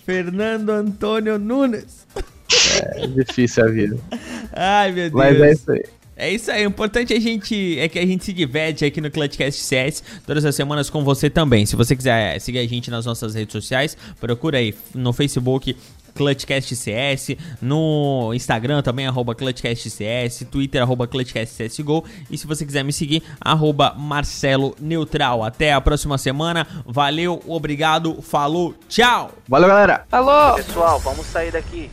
[0.06, 2.08] Fernando Antônio Nunes.
[2.96, 3.98] É difícil a vida.
[4.54, 5.14] Ai, meu Deus.
[5.14, 5.84] Mas é isso aí.
[6.20, 9.00] É isso aí, o importante é, a gente, é que a gente se diverte aqui
[9.00, 11.66] no Clutchcast CS todas as semanas com você também.
[11.66, 15.78] Se você quiser seguir a gente nas nossas redes sociais, procura aí no Facebook
[16.14, 22.66] Clutchcast CS, no Instagram também, arroba Clutchcast CS, Twitter, arroba Clutchcast CSGO, e se você
[22.66, 25.42] quiser me seguir, arroba Marcelo Neutral.
[25.42, 29.32] Até a próxima semana, valeu, obrigado, falou, tchau!
[29.48, 30.06] Valeu, galera!
[30.10, 30.56] Falou!
[30.56, 31.90] Pessoal, vamos sair daqui.